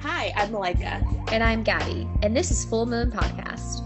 Hi, 0.00 0.32
I'm 0.36 0.52
Malika. 0.52 1.04
And 1.32 1.42
I'm 1.42 1.64
Gabby, 1.64 2.06
and 2.22 2.36
this 2.36 2.52
is 2.52 2.64
Full 2.64 2.86
Moon 2.86 3.10
Podcast. 3.10 3.82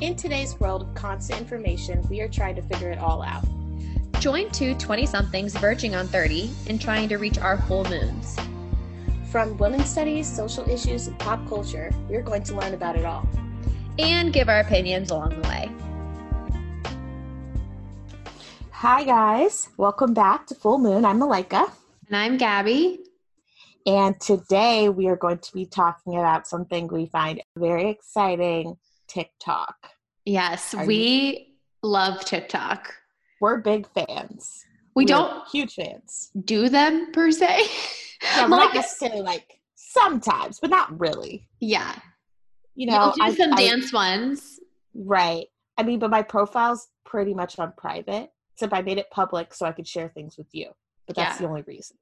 In 0.00 0.14
today's 0.14 0.60
world 0.60 0.82
of 0.82 0.94
constant 0.94 1.40
information, 1.40 2.06
we 2.08 2.20
are 2.20 2.28
trying 2.28 2.54
to 2.54 2.62
figure 2.62 2.90
it 2.90 2.98
all 2.98 3.22
out. 3.22 3.44
Join 4.20 4.48
two 4.50 4.74
20 4.76 5.06
somethings 5.06 5.56
verging 5.56 5.96
on 5.96 6.06
30 6.06 6.50
and 6.68 6.80
trying 6.80 7.08
to 7.08 7.16
reach 7.16 7.38
our 7.38 7.58
full 7.62 7.84
moons. 7.84 8.36
From 9.32 9.56
women's 9.58 9.90
studies, 9.90 10.32
social 10.32 10.68
issues, 10.70 11.08
and 11.08 11.18
pop 11.18 11.48
culture, 11.48 11.92
we're 12.08 12.22
going 12.22 12.44
to 12.44 12.54
learn 12.54 12.74
about 12.74 12.96
it 12.96 13.04
all. 13.04 13.28
And 13.98 14.32
give 14.32 14.48
our 14.48 14.60
opinions 14.60 15.10
along 15.10 15.40
the 15.40 15.48
way. 15.48 15.68
Hi, 18.80 19.04
guys. 19.04 19.68
Welcome 19.76 20.12
back 20.14 20.46
to 20.48 20.54
Full 20.54 20.78
Moon. 20.78 21.04
I'm 21.04 21.18
Malika. 21.18 21.66
And 22.08 22.16
I'm 22.16 22.36
Gabby. 22.36 23.00
And 23.86 24.20
today 24.20 24.88
we 24.88 25.06
are 25.08 25.16
going 25.16 25.38
to 25.38 25.52
be 25.52 25.64
talking 25.66 26.16
about 26.18 26.46
something 26.46 26.86
we 26.88 27.06
find 27.06 27.40
very 27.56 27.88
exciting 27.88 28.76
TikTok. 29.08 29.74
Yes, 30.24 30.74
Are 30.74 30.84
we 30.84 31.54
love 31.82 32.24
TikTok. 32.24 32.92
We're 33.40 33.58
big 33.58 33.86
fans. 33.88 34.64
We 34.94 35.04
We're 35.04 35.08
don't 35.08 35.48
huge 35.48 35.74
fans. 35.74 36.30
do 36.44 36.68
them 36.68 37.12
per 37.12 37.30
se. 37.30 37.62
Yeah, 38.22 38.40
Like- 38.46 38.50
not 38.50 38.74
necessarily 38.74 39.22
like 39.22 39.60
sometimes, 39.76 40.58
but 40.60 40.70
not 40.70 40.98
really. 40.98 41.48
yeah. 41.60 41.94
You 42.78 42.88
know, 42.88 43.04
You'll 43.04 43.12
do 43.12 43.22
I- 43.22 43.34
some 43.34 43.52
I- 43.54 43.56
dance 43.56 43.90
ones. 43.92 44.60
right. 44.94 45.46
I 45.78 45.82
mean, 45.82 45.98
but 45.98 46.10
my 46.10 46.22
profile's 46.22 46.88
pretty 47.04 47.32
much 47.34 47.58
on 47.58 47.72
private, 47.76 48.30
except 48.56 48.72
I 48.72 48.80
made 48.80 48.96
it 48.96 49.10
public 49.10 49.52
so 49.52 49.66
I 49.66 49.72
could 49.72 49.86
share 49.86 50.08
things 50.08 50.38
with 50.38 50.48
you. 50.52 50.70
But 51.06 51.14
that's 51.16 51.36
Yeah. 51.38 51.46
the 51.46 51.48
only 51.50 51.62
reason. 51.62 51.96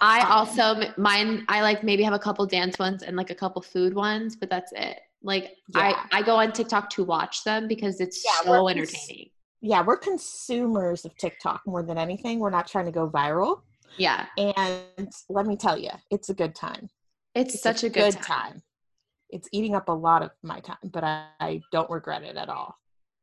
I 0.00 0.20
Um, 0.20 0.32
also 0.32 0.92
mine 0.98 1.44
I 1.48 1.62
like 1.62 1.82
maybe 1.84 2.02
have 2.02 2.12
a 2.12 2.18
couple 2.18 2.44
dance 2.46 2.78
ones 2.78 3.02
and 3.04 3.16
like 3.16 3.30
a 3.30 3.34
couple 3.34 3.62
food 3.62 3.94
ones, 3.94 4.34
but 4.36 4.50
that's 4.50 4.72
it. 4.72 4.98
Like 5.22 5.56
Yeah. 5.74 5.94
I 6.12 6.18
I 6.18 6.22
go 6.22 6.36
on 6.36 6.52
TikTok 6.52 6.90
to 6.90 7.04
watch 7.04 7.44
them 7.44 7.68
because 7.68 8.00
it's 8.00 8.24
Yeah, 8.24 8.42
so 8.42 8.50
we're 8.50 8.58
cons- 8.58 8.70
entertaining. 8.92 9.30
Yeah, 9.60 9.82
we're 9.82 9.96
consumers 9.96 11.04
of 11.06 11.16
TikTok 11.16 11.62
more 11.66 11.82
than 11.82 11.96
anything. 11.96 12.38
We're 12.40 12.50
not 12.50 12.66
trying 12.66 12.84
to 12.86 12.92
go 12.92 13.08
viral. 13.08 13.62
Yeah. 13.96 14.26
And 14.36 15.10
let 15.30 15.46
me 15.46 15.56
tell 15.56 15.78
you, 15.78 15.92
it's 16.10 16.28
a 16.28 16.34
good 16.34 16.54
time. 16.56 16.90
It's, 17.34 17.54
It's 17.54 17.62
such 17.62 17.82
a 17.84 17.88
good, 17.88 18.14
time. 18.20 18.62
It's 19.30 19.48
eating 19.52 19.74
up 19.74 19.88
a 19.88 19.92
lot 19.92 20.22
of 20.22 20.32
my 20.42 20.60
time, 20.60 20.76
but 20.82 21.02
I, 21.04 21.28
I 21.40 21.60
don't 21.72 21.88
regret 21.88 22.22
it 22.24 22.36
at 22.36 22.48
all. 22.50 22.76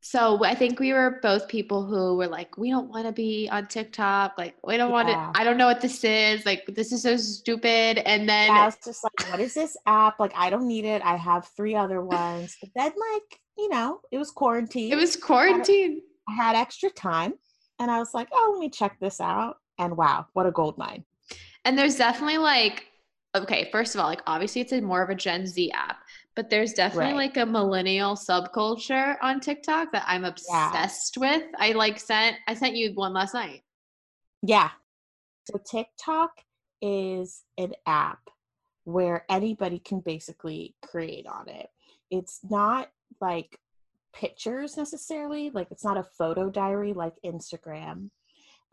So 0.04 0.44
I 0.44 0.56
think 0.56 0.80
we 0.80 0.94
were 0.94 1.20
both 1.22 1.48
people 1.48 1.86
who 1.86 2.16
were 2.16 2.28
like, 2.28 2.58
we 2.58 2.72
don't 2.72 2.90
want 2.90 3.06
to 3.06 3.12
be 3.12 3.48
on 3.52 3.68
TikTok. 3.68 4.34
Like, 4.36 4.56
we 4.66 4.76
don't 4.76 4.92
want 4.92 5.10
to, 5.10 5.40
I 5.40 5.44
don't 5.44 5.58
know 5.58 5.68
what 5.68 5.80
this 5.80 6.04
is. 6.04 6.44
Like, 6.44 6.66
this 6.68 6.92
is 6.92 7.04
so 7.04 7.18
stupid. 7.18 8.00
And 8.00 8.28
then, 8.28 8.50
I 8.50 8.66
was 8.66 8.78
just 8.84 9.04
like, 9.04 9.30
what 9.32 9.40
is 9.40 9.54
this 9.54 9.78
app? 9.86 10.20
Like, 10.20 10.34
I 10.36 10.50
don't 10.50 10.68
need 10.68 10.86
it. 10.86 11.04
I 11.04 11.18
have 11.18 11.48
three 11.56 11.76
other 11.76 12.02
ones. 12.02 12.58
But 12.60 12.72
then, 12.76 12.92
like, 13.14 13.40
you 13.60 13.70
know, 13.70 14.00
it 14.12 14.18
was 14.18 14.32
quarantine. 14.32 14.92
it 14.92 14.96
was 14.96 15.16
quarantine. 15.16 16.02
I 16.28 16.34
had 16.34 16.56
extra 16.56 16.90
time, 16.90 17.34
and 17.80 17.92
I 17.92 18.00
was 18.00 18.14
like, 18.14 18.30
oh, 18.32 18.52
let 18.54 18.60
me 18.60 18.70
check 18.70 18.98
this 19.00 19.22
out. 19.22 19.58
And 19.78 19.96
wow, 19.98 20.26
what 20.34 20.48
a 20.48 20.52
gold 20.52 20.78
mine! 20.80 21.06
And 21.64 21.78
there's 21.78 21.96
definitely 21.96 22.40
like, 22.40 22.86
okay, 23.36 23.70
first 23.72 23.94
of 23.96 24.02
all, 24.02 24.08
like, 24.08 24.22
obviously 24.26 24.62
it's 24.62 24.72
a 24.72 24.82
more 24.82 25.02
of 25.04 25.10
a 25.10 25.16
Gen 25.16 25.46
Z 25.46 25.72
app, 25.72 25.98
but 26.36 26.50
there's 26.50 26.74
definitely 26.74 27.14
Right. 27.14 27.28
like 27.28 27.38
a 27.38 27.46
millennial 27.46 28.16
subculture 28.16 29.18
on 29.22 29.40
TikTok 29.40 29.92
that 29.92 30.04
I'm 30.08 30.24
obsessed 30.26 31.18
with. 31.18 31.44
I 31.58 31.74
like 31.74 32.00
sent, 32.00 32.38
I 32.48 32.54
sent 32.54 32.76
you 32.76 32.94
one 32.94 33.14
last 33.14 33.34
night. 33.34 33.64
Yeah. 34.42 34.72
So 35.50 35.60
TikTok 35.60 36.32
is 36.82 37.44
an 37.58 37.74
app 37.86 38.20
where 38.86 39.26
anybody 39.30 39.80
can 39.80 40.00
basically 40.00 40.76
create 40.84 41.28
on 41.28 41.50
it. 41.50 41.70
It's 42.10 42.40
not 42.50 42.90
like 43.20 43.60
pictures 44.14 44.78
necessarily, 44.78 45.50
like 45.52 45.68
it's 45.72 45.84
not 45.84 45.98
a 45.98 46.04
photo 46.04 46.50
diary 46.50 46.94
like 46.94 47.14
Instagram. 47.26 48.10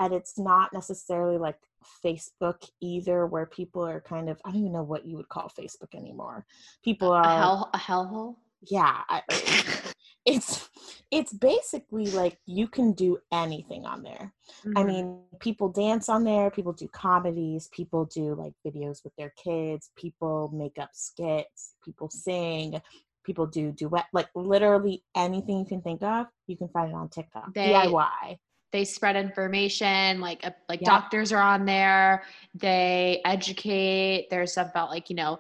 And 0.01 0.13
it's 0.15 0.39
not 0.39 0.73
necessarily 0.73 1.39
like 1.39 1.59
Facebook 2.05 2.69
either, 2.81 3.27
where 3.27 3.47
people 3.47 3.85
are 3.85 4.01
kind 4.01 4.29
of, 4.29 4.41
I 4.45 4.51
don't 4.51 4.61
even 4.61 4.73
know 4.73 4.83
what 4.83 5.07
you 5.07 5.17
would 5.17 5.29
call 5.29 5.51
Facebook 5.59 5.95
anymore. 5.95 6.47
People 6.85 7.13
A 7.13 7.17
are, 7.19 7.39
hell, 7.39 7.71
a 7.75 7.79
hellhole. 7.79 8.37
yeah, 8.63 9.03
I, 9.09 9.23
it's 10.25 10.69
it's 11.11 11.33
basically 11.33 12.07
like 12.11 12.39
you 12.47 12.69
can 12.69 12.93
do 12.93 13.19
anything 13.33 13.87
on 13.87 14.03
there. 14.03 14.33
I 14.77 14.83
Mhm. 14.83 14.87
mean, 14.87 15.21
people 15.41 15.69
dance 15.71 16.09
on 16.11 16.23
there, 16.25 16.51
people 16.51 16.73
do 16.75 16.87
comedies, 16.89 17.69
people 17.69 18.05
do 18.05 18.35
like 18.35 18.53
videos 18.67 19.03
with 19.05 19.15
their 19.17 19.31
kids, 19.43 19.91
people 19.97 20.51
make 20.53 20.79
up 20.79 20.91
skits, 20.93 21.75
people 21.83 22.11
sing, 22.11 22.81
people 23.25 23.47
do 23.47 23.73
duet, 23.73 24.07
like 24.13 24.29
literally 24.35 25.03
anything 25.17 25.59
you 25.61 25.65
can 25.65 25.81
think 25.81 26.03
of, 26.03 26.27
you 26.47 26.57
can 26.59 26.69
find 26.69 26.91
it 26.91 26.95
on 26.95 27.09
TikTok. 27.09 27.55
They- 27.55 27.73
DIY. 27.73 28.39
They 28.73 28.85
spread 28.85 29.17
information 29.17 30.21
like 30.21 30.41
uh, 30.47 30.51
like 30.69 30.81
Yeah. 30.81 30.91
doctors 30.91 31.33
are 31.33 31.41
on 31.43 31.65
there 31.65 32.23
they 32.55 33.21
educate 33.25 34.29
there's 34.31 34.53
stuff 34.53 34.71
about 34.71 34.91
like 34.91 35.09
you 35.11 35.17
know 35.17 35.39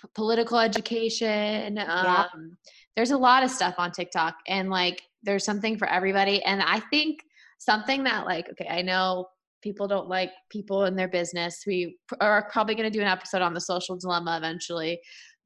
p- 0.00 0.08
political 0.14 0.58
education 0.58 1.78
um 1.78 2.56
there's 2.94 3.10
a 3.12 3.16
lot 3.18 3.42
of 3.42 3.50
stuff 3.50 3.74
on 3.78 3.92
tiktok 3.92 4.36
and 4.46 4.70
like 4.70 5.02
there's 5.22 5.44
something 5.44 5.76
for 5.78 5.88
everybody 5.88 6.42
and 6.44 6.62
i 6.62 6.80
think 6.90 7.20
something 7.58 8.04
that 8.04 8.26
like 8.26 8.48
okay 8.50 8.68
i 8.68 8.82
know 8.82 9.26
people 9.62 9.88
don't 9.88 10.08
like 10.08 10.30
people 10.50 10.84
in 10.84 10.94
their 10.94 11.08
business 11.08 11.64
we 11.66 11.96
pr- 12.06 12.14
are 12.20 12.48
probably 12.52 12.74
going 12.74 12.90
to 12.90 12.96
do 12.96 13.00
an 13.02 13.08
episode 13.08 13.42
on 13.42 13.54
the 13.54 13.60
social 13.60 13.96
dilemma 13.96 14.36
eventually 14.36 15.00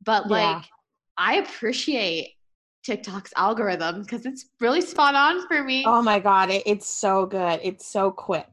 but 0.05 0.25
Yeah. 0.29 0.55
like 0.57 0.65
i 1.17 1.37
appreciate 1.37 2.33
tiktok's 2.87 3.33
algorithm 3.37 4.03
because 4.03 4.25
it's 4.27 4.47
really 4.61 4.81
spot 4.81 5.15
on 5.15 5.47
for 5.49 5.63
me 5.63 5.85
Oh 5.87 6.03
my 6.03 6.19
god, 6.19 6.51
it, 6.51 6.63
it's 6.67 6.89
so 6.89 7.27
good. 7.27 7.61
It's 7.63 7.87
so 7.87 8.11
quick. 8.11 8.49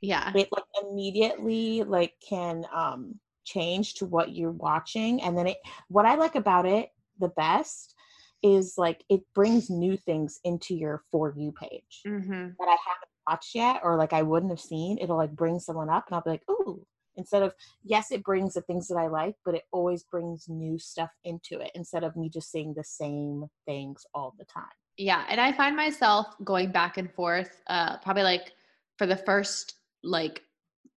yeah 0.00 0.32
It 0.34 0.48
like 0.52 0.64
immediately 0.82 1.82
like 1.82 2.14
can 2.26 2.64
um 2.74 3.18
change 3.44 3.94
to 3.94 4.06
what 4.06 4.34
you're 4.34 4.50
watching 4.50 5.22
and 5.22 5.36
then 5.36 5.46
it 5.48 5.58
what 5.88 6.06
I 6.06 6.14
like 6.14 6.34
about 6.34 6.64
it 6.66 6.90
the 7.20 7.28
best 7.28 7.94
is 8.42 8.74
like 8.76 9.02
it 9.08 9.22
brings 9.34 9.70
new 9.70 9.96
things 9.96 10.38
into 10.44 10.74
your 10.74 11.02
for 11.10 11.34
you 11.36 11.52
page. 11.52 12.02
Mm-hmm. 12.06 12.30
that 12.30 12.68
I 12.68 12.76
haven't 12.88 13.10
watched 13.26 13.54
yet 13.54 13.80
or 13.82 13.96
like 13.96 14.12
I 14.12 14.22
wouldn't 14.22 14.52
have 14.52 14.60
seen, 14.60 14.98
it'll 14.98 15.16
like 15.16 15.34
bring 15.34 15.58
someone 15.58 15.88
up 15.90 16.04
and 16.08 16.14
I'll 16.14 16.22
be 16.22 16.30
like, 16.30 16.42
ooh. 16.50 16.86
Instead 17.16 17.42
of 17.42 17.54
yes, 17.82 18.10
it 18.10 18.22
brings 18.22 18.54
the 18.54 18.62
things 18.62 18.88
that 18.88 18.96
I 18.96 19.08
like, 19.08 19.34
but 19.44 19.54
it 19.54 19.62
always 19.72 20.04
brings 20.04 20.48
new 20.48 20.78
stuff 20.78 21.10
into 21.24 21.60
it 21.60 21.70
instead 21.74 22.04
of 22.04 22.16
me 22.16 22.28
just 22.28 22.50
seeing 22.50 22.74
the 22.74 22.84
same 22.84 23.46
things 23.66 24.04
all 24.14 24.34
the 24.38 24.44
time. 24.44 24.64
Yeah, 24.96 25.24
and 25.28 25.40
I 25.40 25.52
find 25.52 25.76
myself 25.76 26.26
going 26.44 26.70
back 26.70 26.98
and 26.98 27.12
forth, 27.12 27.62
uh, 27.66 27.98
probably 27.98 28.22
like 28.22 28.52
for 28.96 29.06
the 29.06 29.16
first 29.16 29.74
like 30.02 30.42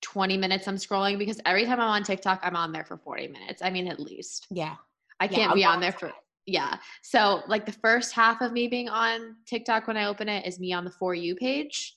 20 0.01 0.37
minutes 0.37 0.67
I'm 0.67 0.75
scrolling 0.75 1.17
because 1.17 1.39
every 1.45 1.65
time 1.65 1.79
I'm 1.79 1.89
on 1.89 2.03
TikTok, 2.03 2.39
I'm 2.43 2.55
on 2.55 2.71
there 2.71 2.85
for 2.85 2.97
40 2.97 3.29
minutes. 3.29 3.61
I 3.63 3.69
mean, 3.69 3.87
at 3.87 3.99
least 3.99 4.47
Yeah. 4.51 4.75
I 5.19 5.27
can't 5.27 5.51
a 5.51 5.55
be 5.55 5.65
on 5.65 5.79
there 5.79 5.91
for 5.91 6.11
yeah. 6.45 6.77
So 7.01 7.41
like 7.47 7.65
the 7.65 7.73
first 7.73 8.13
half 8.13 8.41
of 8.41 8.53
me 8.53 8.67
being 8.67 8.87
on 8.87 9.35
TikTok 9.45 9.87
when 9.87 9.97
I 9.97 10.05
open 10.05 10.29
it 10.29 10.45
is 10.47 10.59
me 10.59 10.71
on 10.71 10.85
the 10.85 10.91
for 10.91 11.13
you 11.13 11.35
page, 11.35 11.95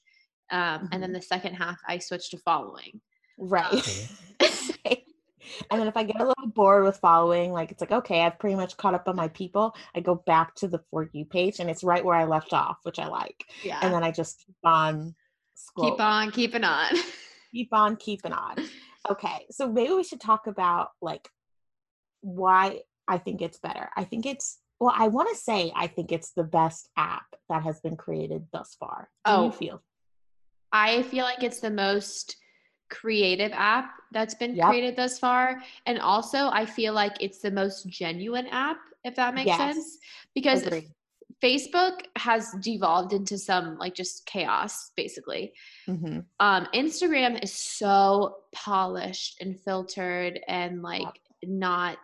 um, 0.50 0.88
and 0.90 1.02
then 1.02 1.12
the 1.12 1.22
second 1.22 1.54
half 1.54 1.78
I 1.86 1.98
switch 1.98 2.30
to 2.30 2.38
following. 2.38 3.00
Right. 3.48 4.06
and 5.70 5.80
then 5.80 5.88
if 5.88 5.96
I 5.96 6.04
get 6.04 6.20
a 6.20 6.26
little 6.26 6.46
bored 6.48 6.84
with 6.84 6.98
following, 6.98 7.52
like 7.52 7.70
it's 7.70 7.80
like, 7.80 7.90
okay, 7.92 8.20
I've 8.22 8.38
pretty 8.38 8.54
much 8.56 8.76
caught 8.76 8.94
up 8.94 9.08
on 9.08 9.16
my 9.16 9.28
people, 9.28 9.74
I 9.94 10.00
go 10.00 10.14
back 10.26 10.54
to 10.56 10.68
the 10.68 10.80
for 10.90 11.08
you 11.12 11.24
page 11.24 11.58
and 11.58 11.68
it's 11.70 11.82
right 11.84 12.04
where 12.04 12.16
I 12.16 12.24
left 12.24 12.52
off, 12.52 12.78
which 12.82 12.98
I 12.98 13.06
like. 13.08 13.44
Yeah, 13.64 13.78
And 13.82 13.92
then 13.92 14.02
I 14.04 14.10
just 14.10 14.44
keep 14.46 14.56
on 14.64 15.14
scrolling. 15.56 15.90
keep 15.92 16.00
on 16.00 16.30
keeping 16.30 16.64
on. 16.64 16.94
keep 17.52 17.68
on 17.72 17.96
keeping 17.96 18.32
on. 18.32 18.56
Okay, 19.10 19.46
so 19.50 19.70
maybe 19.70 19.92
we 19.94 20.04
should 20.04 20.20
talk 20.20 20.46
about 20.46 20.90
like 21.00 21.28
why 22.20 22.80
I 23.08 23.18
think 23.18 23.40
it's 23.42 23.58
better. 23.58 23.88
I 23.96 24.04
think 24.04 24.26
it's 24.26 24.58
well, 24.78 24.94
I 24.96 25.08
want 25.08 25.28
to 25.30 25.36
say 25.36 25.72
I 25.74 25.86
think 25.88 26.12
it's 26.12 26.32
the 26.32 26.44
best 26.44 26.88
app 26.96 27.26
that 27.48 27.62
has 27.64 27.80
been 27.80 27.96
created 27.96 28.46
thus 28.52 28.76
far. 28.78 29.08
How 29.24 29.46
Oh. 29.46 29.50
feel? 29.50 29.82
I 30.72 31.02
feel 31.02 31.24
like 31.24 31.42
it's 31.42 31.60
the 31.60 31.70
most 31.70 32.36
creative 32.90 33.52
app 33.52 33.92
that's 34.12 34.34
been 34.34 34.54
Yep. 34.56 34.66
created 34.68 34.96
thus 34.96 35.18
far. 35.18 35.62
And 35.86 35.98
also, 35.98 36.48
I 36.50 36.66
feel 36.66 36.92
like 36.92 37.16
it's 37.20 37.38
the 37.38 37.50
most 37.50 37.88
genuine 37.88 38.46
app, 38.48 38.78
if 39.04 39.14
that 39.16 39.34
makes 39.34 39.46
Yes. 39.46 39.58
sense. 39.74 39.98
Because 40.34 40.66
Agreed. 40.66 40.90
Facebook 41.42 42.06
has 42.16 42.52
devolved 42.60 43.12
into 43.12 43.38
some 43.38 43.78
like 43.78 43.94
just 43.94 44.26
chaos, 44.26 44.90
basically. 44.96 45.52
Mhm. 45.88 46.24
Um, 46.40 46.66
Instagram 46.74 47.42
is 47.42 47.52
so 47.54 48.36
polished 48.52 49.40
and 49.40 49.58
filtered 49.58 50.40
and 50.48 50.82
like 50.82 51.20
not 51.42 51.98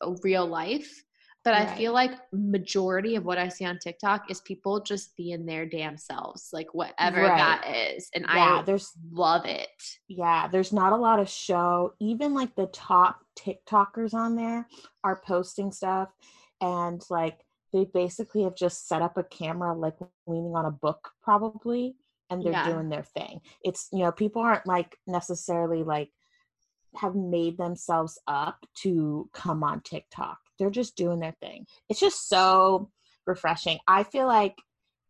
a 0.00 0.12
real 0.22 0.46
life. 0.46 1.04
But 1.42 1.54
I 1.54 1.74
feel 1.74 1.94
like 1.94 2.12
majority 2.32 3.16
of 3.16 3.24
what 3.24 3.38
I 3.38 3.48
see 3.48 3.64
on 3.64 3.78
TikTok 3.78 4.30
is 4.30 4.42
people 4.42 4.80
just 4.80 5.16
being 5.16 5.46
their 5.46 5.64
damn 5.64 5.96
selves, 5.96 6.50
like 6.52 6.74
whatever 6.74 7.22
Right. 7.22 7.36
that 7.36 7.94
is. 7.96 8.10
And 8.14 8.26
Yeah, 8.28 8.58
I 8.58 8.62
there's 8.66 8.92
love 9.10 9.46
it. 9.46 9.68
yeah, 10.06 10.48
there's 10.48 10.72
not 10.72 10.92
a 10.92 10.96
lot 10.96 11.18
of 11.18 11.30
show. 11.30 11.94
Even 11.98 12.34
like 12.34 12.54
the 12.56 12.66
top 12.66 13.20
TikTokers 13.38 14.12
on 14.12 14.36
there 14.36 14.68
are 15.02 15.22
posting 15.26 15.72
stuff 15.72 16.10
and 16.60 17.02
like 17.08 17.40
they 17.72 17.86
basically 17.94 18.42
have 18.42 18.54
just 18.54 18.86
set 18.86 19.00
up 19.00 19.16
a 19.16 19.24
camera 19.24 19.72
like 19.74 19.96
leaning 20.26 20.54
on 20.54 20.66
a 20.66 20.70
book 20.70 21.10
probably 21.22 21.96
and 22.28 22.44
they're 22.44 22.52
Yeah. 22.52 22.64
doing 22.70 22.90
their 22.90 23.04
thing. 23.04 23.40
It's 23.64 23.88
you 23.92 24.00
know, 24.00 24.12
people 24.12 24.42
aren't 24.42 24.66
like 24.66 24.98
necessarily 25.06 25.84
like 25.84 26.10
have 26.96 27.14
made 27.14 27.56
themselves 27.56 28.18
up 28.26 28.58
to 28.82 29.30
come 29.32 29.62
on 29.64 29.80
TikTok. 29.80 30.38
They're 30.60 30.70
just 30.70 30.94
doing 30.96 31.18
their 31.18 31.34
thing. 31.40 31.66
It's 31.88 31.98
just 31.98 32.28
so 32.28 32.90
refreshing. 33.26 33.78
I 33.88 34.04
feel 34.04 34.26
like 34.26 34.54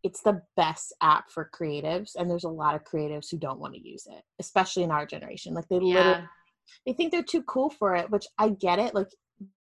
it's 0.02 0.22
the 0.22 0.40
best 0.56 0.94
app 1.02 1.30
for 1.30 1.50
creatives 1.52 2.12
and 2.16 2.30
there's 2.30 2.44
a 2.44 2.48
lot 2.48 2.74
of 2.74 2.84
creatives 2.84 3.30
who 3.30 3.36
don't 3.36 3.60
want 3.60 3.74
to 3.74 3.86
use 3.86 4.06
it, 4.10 4.22
especially 4.38 4.84
in 4.84 4.90
our 4.90 5.04
generation. 5.04 5.52
Like 5.52 5.68
they 5.68 5.78
literally 5.80 6.20
Yeah. 6.20 6.26
they 6.86 6.92
think 6.94 7.12
they're 7.12 7.22
too 7.22 7.42
cool 7.42 7.68
for 7.68 7.94
it, 7.96 8.10
which 8.10 8.26
I 8.38 8.50
get 8.50 8.78
it. 8.78 8.94
Like 8.94 9.08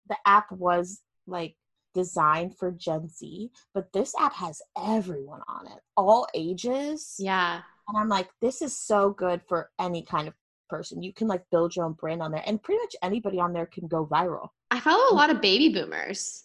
the 0.09 0.17
app 0.25 0.51
was 0.51 1.01
like 1.27 1.55
designed 1.93 2.57
for 2.57 2.71
Gen 2.71 3.07
Z, 3.07 3.49
but 3.73 3.93
this 3.93 4.13
app 4.19 4.33
has 4.33 4.61
everyone 4.77 5.41
on 5.47 5.67
it, 5.67 5.79
all 5.95 6.27
ages. 6.33 7.15
Yeah. 7.17 7.61
And 7.87 7.97
I'm 7.97 8.09
like, 8.09 8.29
this 8.41 8.61
is 8.61 8.77
so 8.77 9.11
good 9.11 9.41
for 9.47 9.69
any 9.79 10.01
kind 10.03 10.27
of 10.27 10.33
person. 10.69 11.01
You 11.01 11.13
can 11.13 11.27
like 11.27 11.43
build 11.51 11.75
your 11.75 11.85
own 11.85 11.93
brand 11.93 12.21
on 12.21 12.31
there, 12.31 12.43
and 12.45 12.61
pretty 12.61 12.79
much 12.81 12.95
anybody 13.01 13.39
on 13.39 13.53
there 13.53 13.65
can 13.65 13.87
go 13.87 14.05
viral. 14.05 14.49
I 14.71 14.79
follow 14.79 15.13
a 15.13 15.15
lot 15.15 15.29
of 15.29 15.41
baby 15.41 15.69
boomers. 15.69 16.43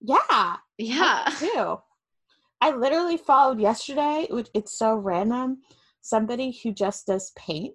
Yeah, 0.00 0.56
Yeah. 0.78 1.24
I 1.26 1.36
too. 1.38 1.78
I 2.60 2.70
literally 2.70 3.16
followed 3.16 3.58
yesterday, 3.58 4.28
it's 4.54 4.78
so 4.78 4.94
random, 4.94 5.62
somebody 6.00 6.58
who 6.62 6.72
just 6.72 7.06
does 7.06 7.32
paint. 7.36 7.74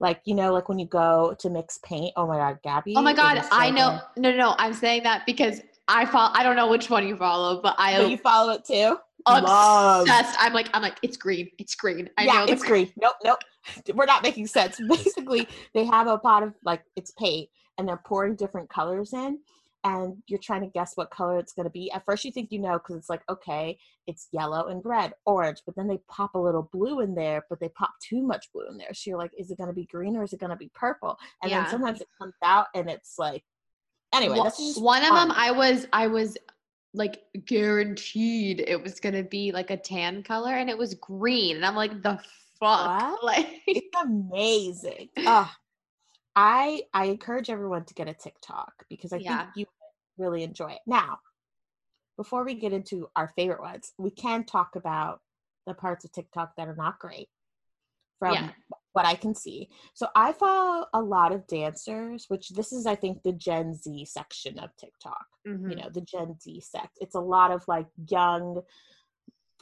Like, 0.00 0.20
you 0.24 0.34
know, 0.34 0.52
like 0.52 0.68
when 0.68 0.78
you 0.78 0.86
go 0.86 1.36
to 1.40 1.50
mix 1.50 1.78
paint. 1.84 2.12
Oh 2.16 2.26
my 2.26 2.36
God, 2.36 2.58
Gabby. 2.62 2.94
Oh 2.96 3.02
my 3.02 3.12
god, 3.12 3.40
so 3.40 3.48
I 3.52 3.70
know. 3.70 4.00
No, 4.16 4.30
no, 4.30 4.36
no. 4.36 4.54
I'm 4.58 4.74
saying 4.74 5.02
that 5.04 5.26
because 5.26 5.60
I 5.88 6.04
follow. 6.04 6.32
I 6.34 6.42
don't 6.42 6.56
know 6.56 6.68
which 6.68 6.90
one 6.90 7.06
you 7.06 7.16
follow, 7.16 7.60
but 7.62 7.74
I 7.78 8.04
you 8.06 8.16
follow 8.16 8.52
it 8.52 8.64
too? 8.64 8.98
Obsessed. 9.26 10.30
Love. 10.30 10.36
I'm 10.38 10.52
like, 10.52 10.68
I'm 10.74 10.82
like, 10.82 10.98
it's 11.02 11.16
green. 11.16 11.48
It's 11.58 11.74
green. 11.74 12.08
I 12.16 12.24
yeah, 12.24 12.32
know 12.34 12.44
it's 12.52 12.62
green. 12.64 12.92
Nope, 13.00 13.14
nope. 13.24 13.38
We're 13.94 14.06
not 14.06 14.22
making 14.22 14.46
sense. 14.46 14.80
Basically, 14.88 15.48
they 15.74 15.84
have 15.84 16.06
a 16.06 16.18
pot 16.18 16.42
of 16.42 16.54
like 16.64 16.82
it's 16.96 17.10
paint 17.12 17.48
and 17.76 17.86
they're 17.88 18.02
pouring 18.04 18.34
different 18.36 18.68
colors 18.70 19.12
in 19.12 19.38
and 19.84 20.16
you're 20.26 20.40
trying 20.40 20.62
to 20.62 20.66
guess 20.66 20.92
what 20.96 21.10
color 21.10 21.38
it's 21.38 21.52
going 21.52 21.64
to 21.64 21.70
be. 21.70 21.90
At 21.92 22.04
first 22.04 22.24
you 22.24 22.32
think 22.32 22.50
you 22.50 22.58
know 22.58 22.78
cuz 22.78 22.96
it's 22.96 23.08
like 23.10 23.22
okay, 23.28 23.78
it's 24.06 24.28
yellow 24.32 24.66
and 24.68 24.80
red, 24.84 25.12
orange, 25.26 25.62
but 25.66 25.76
then 25.76 25.86
they 25.88 25.98
pop 26.08 26.34
a 26.34 26.38
little 26.38 26.68
blue 26.72 27.00
in 27.00 27.14
there, 27.14 27.44
but 27.48 27.60
they 27.60 27.68
pop 27.70 27.92
too 28.02 28.22
much 28.22 28.50
blue 28.52 28.66
in 28.68 28.76
there. 28.78 28.92
So 28.94 29.10
you're 29.10 29.18
like 29.18 29.32
is 29.38 29.50
it 29.50 29.58
going 29.58 29.68
to 29.68 29.74
be 29.74 29.86
green 29.86 30.16
or 30.16 30.22
is 30.24 30.32
it 30.32 30.40
going 30.40 30.50
to 30.50 30.56
be 30.56 30.70
purple? 30.74 31.18
And 31.42 31.50
Yeah. 31.50 31.60
then 31.62 31.70
sometimes 31.70 32.00
it 32.00 32.08
comes 32.18 32.34
out 32.42 32.66
and 32.74 32.88
it's 32.90 33.18
like 33.18 33.44
anyway, 34.12 34.36
One- 34.38 34.44
that's 34.44 34.76
one 34.78 35.04
of 35.04 35.14
them. 35.14 35.30
I 35.32 35.50
was, 35.50 35.86
I 35.92 36.06
was 36.06 36.36
like 36.94 37.22
guaranteed 37.46 38.60
it 38.60 38.82
was 38.82 39.00
gonna 39.00 39.22
be 39.22 39.52
like 39.52 39.70
a 39.70 39.76
tan 39.76 40.22
color, 40.22 40.54
and 40.54 40.70
it 40.70 40.78
was 40.78 40.94
green, 40.94 41.56
and 41.56 41.66
I'm 41.66 41.76
like, 41.76 42.02
the 42.02 42.18
fuck, 42.58 43.22
What? 43.22 43.22
like, 43.24 43.60
it's 43.66 43.96
amazing. 44.02 45.10
Oh, 45.18 45.50
I 46.34 46.82
I 46.92 47.06
encourage 47.06 47.50
everyone 47.50 47.84
to 47.86 47.94
get 47.94 48.08
a 48.08 48.14
TikTok 48.14 48.84
because 48.88 49.12
I 49.12 49.18
Yeah. 49.18 49.38
think 49.38 49.50
you 49.56 49.66
really 50.16 50.42
enjoy 50.42 50.72
it. 50.72 50.80
Now, 50.86 51.18
before 52.16 52.44
we 52.44 52.54
get 52.54 52.72
into 52.72 53.08
our 53.14 53.28
favorite 53.36 53.60
ones, 53.60 53.92
we 53.98 54.10
can 54.10 54.44
talk 54.44 54.76
about 54.76 55.20
the 55.66 55.74
parts 55.74 56.04
of 56.04 56.12
TikTok 56.12 56.56
that 56.56 56.68
are 56.68 56.74
not 56.76 56.98
great 56.98 57.28
from 58.18 58.34
Yeah. 58.34 58.50
What 58.98 59.06
I 59.06 59.14
can 59.14 59.32
see. 59.32 59.68
So 59.94 60.08
I 60.16 60.32
follow 60.32 60.86
a 60.92 61.00
lot 61.00 61.30
of 61.32 61.46
dancers, 61.46 62.24
which 62.26 62.48
this 62.50 62.72
is 62.72 62.84
I 62.84 62.96
think 62.96 63.22
the 63.22 63.32
Gen 63.32 63.74
Z 63.74 64.04
section 64.06 64.58
of 64.58 64.70
TikTok 64.76 65.26
Mhm. 65.46 65.70
you 65.70 65.76
know 65.76 65.88
the 65.88 66.00
gen 66.12 66.30
z 66.40 66.60
sect. 66.60 66.98
It's 67.00 67.14
a 67.14 67.20
lot 67.20 67.50
of 67.52 67.60
like 67.68 67.86
young 68.08 68.60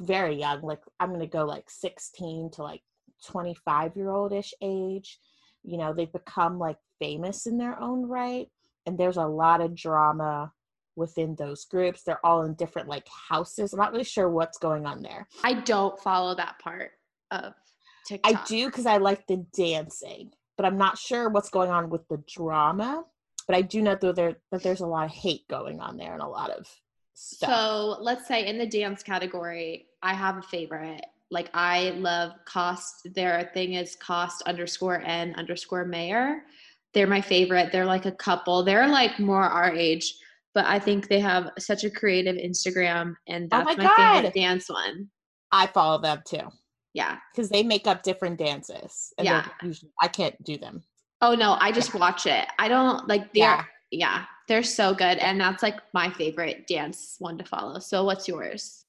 very 0.01 0.35
young 0.37 0.61
like 0.63 0.83
i'm 1.01 1.11
gonna 1.13 1.27
go 1.27 1.45
like 1.47 1.69
16 1.71 2.51
to 2.53 2.63
like 2.63 2.83
25 3.25 3.97
year 3.97 4.11
oldish 4.11 4.53
age. 4.63 5.19
You 5.63 5.77
know 5.79 5.93
they've 5.93 6.13
become 6.13 6.59
like 6.59 6.79
famous 6.99 7.47
in 7.47 7.57
their 7.59 7.79
own 7.81 8.07
right 8.09 8.49
and 8.87 8.97
there's 8.99 9.17
a 9.17 9.27
lot 9.27 9.61
of 9.61 9.75
drama 9.75 10.53
within 10.97 11.35
those 11.35 11.65
groups. 11.67 12.03
They're 12.03 12.25
all 12.25 12.43
in 12.45 12.55
different 12.55 12.89
like 12.89 13.07
houses. 13.29 13.73
I'm 13.73 13.79
not 13.81 13.93
really 13.93 14.05
sure 14.05 14.31
what's 14.31 14.59
going 14.59 14.87
on 14.87 15.03
there. 15.03 15.29
I 15.45 15.53
don't 15.55 15.99
follow 16.01 16.35
that 16.37 16.59
part 16.59 16.93
of 17.31 17.53
TikTok. 18.07 18.33
i 18.35 18.45
do 18.47 18.67
because 18.67 18.87
i 18.87 18.97
like 18.97 19.27
the 19.27 19.45
dancing 19.57 20.31
but 20.57 20.65
i'm 20.65 20.79
not 20.79 20.99
sure 20.99 21.29
what's 21.29 21.51
going 21.51 21.71
on 21.71 21.91
with 21.91 22.07
the 22.09 22.23
drama 22.29 23.05
but 23.47 23.57
i 23.57 23.63
do 23.63 23.83
know 23.83 23.95
that 23.95 24.17
there 24.17 24.37
that 24.53 24.63
there's 24.63 24.81
a 24.81 24.87
lot 24.87 25.07
of 25.07 25.13
hate 25.13 25.47
going 25.49 25.81
on 25.81 25.97
there 25.97 26.13
and 26.13 26.23
a 26.23 26.27
lot 26.27 26.51
of 26.51 26.67
stuff 27.15 27.49
So 27.51 27.97
let's 28.01 28.29
say 28.29 28.47
in 28.47 28.59
the 28.59 28.67
dance 28.67 29.03
category, 29.03 29.87
I 30.03 30.15
have 30.15 30.37
a 30.37 30.43
favorite. 30.43 31.05
Like 31.31 31.51
I 31.55 31.91
love 31.97 32.33
cost. 32.45 33.09
Their 33.15 33.51
thing 33.55 33.73
is 33.73 33.97
cost 33.97 34.43
underscore 34.43 35.01
n 35.01 35.35
underscore 35.37 35.85
mayor. 35.85 36.43
They're 36.95 37.07
my 37.07 37.21
favorite. 37.21 37.73
They're 37.73 37.87
like 37.87 38.07
a 38.07 38.13
couple. 38.13 38.63
They're 38.65 38.89
like 38.89 39.19
more 39.19 39.43
our 39.43 39.75
age, 39.75 40.15
but 40.55 40.67
I 40.67 40.79
think 40.79 41.09
they 41.09 41.21
have 41.21 41.51
such 41.59 41.85
a 41.85 41.91
creative 41.91 42.37
Instagram, 42.37 43.15
and 43.27 43.49
Oh 43.53 43.65
that's 43.65 43.77
my 43.77 43.85
my, 43.85 44.15
favorite 44.15 44.35
dance 44.35 44.69
one. 44.69 45.09
I 45.51 45.67
follow 45.67 46.01
them 46.01 46.23
too 46.27 46.49
Yeah. 46.97 47.19
because 47.31 47.51
they 47.51 47.63
make 47.63 47.87
up 47.87 48.03
different 48.03 48.39
dances. 48.39 49.13
And 49.19 49.27
Yeah. 49.27 49.47
usually 49.63 49.93
I 50.01 50.09
can't 50.09 50.43
do 50.43 50.57
them. 50.57 50.83
Oh 51.21 51.35
no, 51.35 51.57
I 51.61 51.71
just 51.71 51.95
watch 51.95 52.25
it. 52.27 52.47
I 52.59 52.69
don't 52.69 53.07
like 53.07 53.33
they're 53.35 53.43
Yeah. 53.43 53.65
yeah, 53.91 54.25
they're 54.49 54.63
so 54.63 54.95
good, 54.95 55.19
and 55.19 55.39
that's 55.41 55.63
like 55.63 55.79
my 55.93 56.11
favorite 56.11 56.67
dance 56.67 57.17
one 57.19 57.37
to 57.39 57.45
follow. 57.45 57.79
So 57.81 58.05
what's 58.05 58.27
yours? 58.27 58.85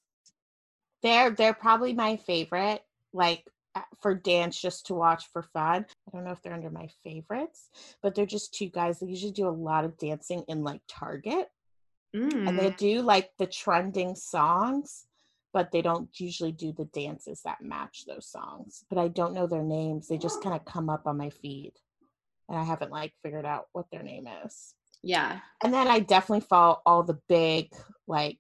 They're 1.04 1.32
they're 1.32 1.54
probably 1.54 1.94
my 1.94 2.16
favorite. 2.16 2.82
Like 3.14 3.46
uh, 3.76 3.82
for 4.02 4.16
dance, 4.16 4.60
just 4.60 4.86
to 4.88 4.94
watch 4.94 5.28
for 5.34 5.44
fun. 5.44 5.86
I 6.08 6.12
don't 6.14 6.24
know 6.24 6.32
if 6.32 6.42
they're 6.42 6.54
under 6.54 6.70
my 6.70 6.88
favorites, 7.04 7.70
but 8.02 8.16
they're 8.16 8.26
just 8.26 8.54
two 8.54 8.70
guys 8.70 9.00
that 9.00 9.10
usually 9.10 9.32
do 9.34 9.48
a 9.50 9.60
lot 9.70 9.84
of 9.86 9.98
dancing 9.98 10.44
in 10.48 10.64
like 10.64 10.82
Target, 10.88 11.50
and 12.14 12.58
they 12.58 12.72
Mm. 12.72 12.78
do 12.78 13.02
like 13.02 13.32
the 13.38 13.48
trending 13.48 14.16
songs. 14.16 15.07
But 15.58 15.72
they 15.72 15.82
don't 15.82 16.08
usually 16.20 16.52
do 16.52 16.72
the 16.72 16.86
dances 16.86 17.42
that 17.44 17.64
match 17.64 18.06
those 18.06 18.28
songs. 18.28 18.86
But 18.92 19.00
I 19.00 19.08
don't 19.08 19.34
know 19.34 19.48
their 19.48 19.64
names. 19.64 20.08
They 20.08 20.20
just 20.20 20.44
kind 20.44 20.56
of 20.56 20.66
come 20.66 20.88
up 20.88 21.08
on 21.08 21.18
my 21.18 21.32
feed. 21.32 21.72
And 22.48 22.60
I 22.60 22.64
haven't 22.64 22.92
like 22.92 23.14
figured 23.24 23.44
out 23.44 23.66
what 23.72 23.88
their 23.92 24.04
name 24.04 24.28
is. 24.46 24.76
Yeah. 25.02 25.40
And 25.64 25.74
then 25.74 25.88
I 25.88 25.98
definitely 25.98 26.46
follow 26.48 26.80
all 26.86 27.02
the 27.02 27.18
big, 27.28 27.74
like, 28.08 28.38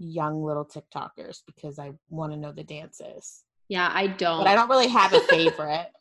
young 0.00 0.42
little 0.42 0.64
TikTokers 0.64 1.42
because 1.46 1.78
I 1.78 1.92
want 2.10 2.32
to 2.32 2.36
know 2.36 2.50
the 2.50 2.64
dances. 2.64 3.44
Yeah, 3.68 3.88
I 3.94 4.08
don't. 4.08 4.38
But 4.38 4.48
I 4.48 4.56
don't 4.56 4.68
really 4.68 4.88
have 4.88 5.12
a 5.12 5.20
favorite. 5.30 5.92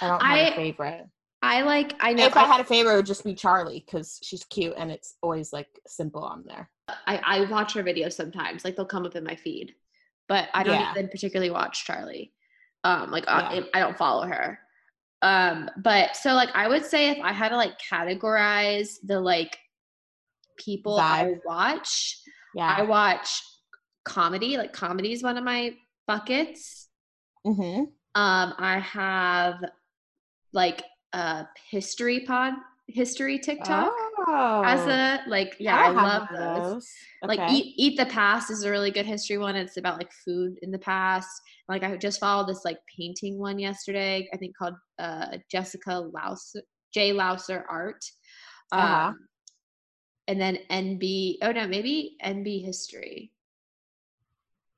I 0.00 0.08
don't 0.08 0.22
have 0.22 0.38
a 0.38 0.52
I 0.52 0.56
favorite. 0.56 1.04
I 1.42 1.62
like 1.62 1.94
I 2.00 2.12
know 2.12 2.24
If 2.26 2.36
I 2.36 2.44
had 2.44 2.60
a 2.60 2.64
favorite, 2.64 2.92
it 2.94 2.96
would 2.96 3.06
just 3.06 3.24
be 3.24 3.34
Charlie 3.34 3.82
because 3.84 4.20
she's 4.22 4.44
cute 4.44 4.74
and 4.76 4.90
it's 4.90 5.16
always 5.22 5.52
like 5.52 5.68
simple 5.86 6.22
on 6.22 6.44
there. 6.46 6.70
I, 7.06 7.20
I 7.24 7.50
watch 7.50 7.74
her 7.74 7.82
videos 7.82 8.12
sometimes. 8.12 8.64
Like 8.64 8.76
they'll 8.76 8.86
come 8.86 9.06
up 9.06 9.16
in 9.16 9.24
my 9.24 9.34
feed, 9.34 9.74
but 10.28 10.48
I 10.54 10.62
don't 10.62 10.78
Yeah. 10.78 10.90
even 10.92 11.08
particularly 11.08 11.50
watch 11.50 11.84
Charlie. 11.84 12.32
Um, 12.84 13.10
like 13.10 13.24
I, 13.28 13.54
Yeah. 13.54 13.62
I 13.74 13.80
don't 13.80 13.98
follow 13.98 14.26
her. 14.26 14.58
Um, 15.20 15.70
but 15.76 16.16
so 16.16 16.34
like 16.34 16.50
I 16.54 16.68
would 16.68 16.84
say 16.84 17.10
if 17.10 17.18
I 17.22 17.32
had 17.32 17.50
to 17.50 17.56
like 17.56 17.74
categorize 17.80 18.98
the 19.04 19.20
like 19.20 19.56
people 20.58 20.98
I 20.98 21.34
watch, 21.44 22.18
Yeah. 22.54 22.74
I 22.78 22.82
watch 22.82 23.42
comedy. 24.04 24.56
Like 24.58 24.72
comedy 24.72 25.12
is 25.12 25.22
one 25.22 25.38
of 25.38 25.44
my 25.44 25.74
buckets. 26.06 26.88
mm-hmm. 27.46 27.84
Um, 28.14 28.54
I 28.58 28.78
have 28.80 29.56
like 30.52 30.82
uh 31.12 31.44
history 31.70 32.20
pod 32.20 32.54
history 32.88 33.38
TikTok 33.38 33.92
Oh. 34.28 34.62
as 34.64 34.86
a 34.86 35.28
like 35.28 35.56
yeah 35.58 35.76
I, 35.76 35.86
don't 35.86 35.96
love 35.96 36.28
of 36.30 36.56
those. 36.72 36.88
Like 37.22 37.40
eat 37.50 37.74
eat 37.76 37.96
the 37.96 38.06
past 38.06 38.50
is 38.50 38.62
a 38.64 38.70
really 38.70 38.90
good 38.90 39.06
history 39.06 39.38
one. 39.38 39.56
It's 39.56 39.76
about 39.76 39.98
like 39.98 40.12
food 40.12 40.58
in 40.62 40.70
the 40.70 40.78
past. 40.78 41.28
Like 41.68 41.82
I 41.82 41.96
just 41.96 42.20
followed 42.20 42.48
this 42.48 42.64
like 42.64 42.78
painting 42.96 43.38
one 43.38 43.58
yesterday. 43.58 44.28
I 44.32 44.36
think 44.36 44.56
called 44.56 44.74
uh 44.98 45.38
Jessica 45.50 45.98
Lauser 45.98 46.62
J 46.94 47.12
Lauser 47.12 47.64
Art. 47.68 48.04
Um, 48.70 48.80
Uh-huh. 48.80 49.12
And 50.28 50.40
then 50.40 50.58
NB. 50.70 51.38
Oh 51.42 51.52
no, 51.52 51.66
maybe 51.66 52.16
NB 52.24 52.64
History. 52.64 53.32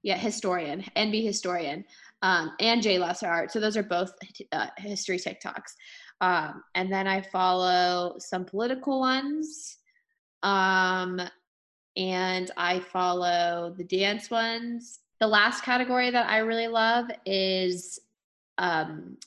Yeah, 0.03 0.19
historian, 0.19 0.85
NB 0.97 1.25
historian, 1.25 1.85
um, 2.23 2.53
and 2.61 2.83
J 2.83 2.99
Lauser 2.99 3.27
Art. 3.27 3.53
So 3.53 3.61
those 3.61 3.77
are 3.77 3.83
both 3.83 4.13
uh, 4.53 4.67
history 4.79 5.19
TikToks. 5.19 5.73
Um, 6.25 6.65
and 6.75 6.91
then 6.91 7.07
I 7.07 7.21
follow 7.21 8.17
some 8.19 8.47
political 8.47 8.99
ones. 8.99 9.77
Um, 10.43 11.21
and 11.99 12.51
I 12.57 12.81
follow 12.81 13.75
the 13.77 13.85
dance 13.85 14.31
ones. 14.31 15.01
The 15.21 15.27
last 15.27 15.63
category 15.63 16.11
that 16.11 16.29
I 16.29 16.39
really 16.39 16.67
love 16.67 17.11
is 17.27 17.99
um, 18.57 19.19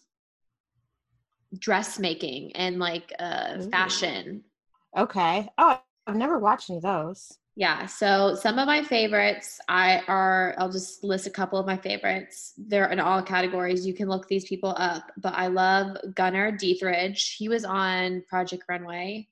dressmaking 1.59 2.55
and 2.55 2.79
like 2.79 3.13
uh, 3.19 3.57
Ooh. 3.59 3.69
fashion. 3.69 4.43
Okay. 4.97 5.47
Oh, 5.59 5.79
I've 6.07 6.15
never 6.15 6.39
watched 6.39 6.71
any 6.71 6.77
of 6.77 6.83
those. 6.83 7.37
Yeah, 7.57 7.87
so 7.87 8.35
some 8.35 8.59
of 8.59 8.67
my 8.67 8.83
favorites 8.83 9.59
I 9.67 10.03
are 10.07 10.53
I'll 10.59 10.71
just 10.71 11.03
list 11.03 11.25
a 11.25 11.31
couple 11.31 11.57
of 11.57 11.65
my 11.65 11.75
favorites. 11.75 12.53
They're 12.55 12.91
in 12.91 12.99
all 12.99 13.23
categories. 13.23 13.83
You 13.83 13.95
can 13.95 14.07
look 14.07 14.27
these 14.27 14.45
people 14.45 14.75
up, 14.77 15.11
but 15.17 15.33
I 15.33 15.47
love 15.47 15.97
Gunnar 16.13 16.51
Deatherage. 16.51 17.35
He 17.35 17.49
was 17.49 17.65
on 17.65 18.21
Project 18.29 18.63
Runway. 18.69 19.27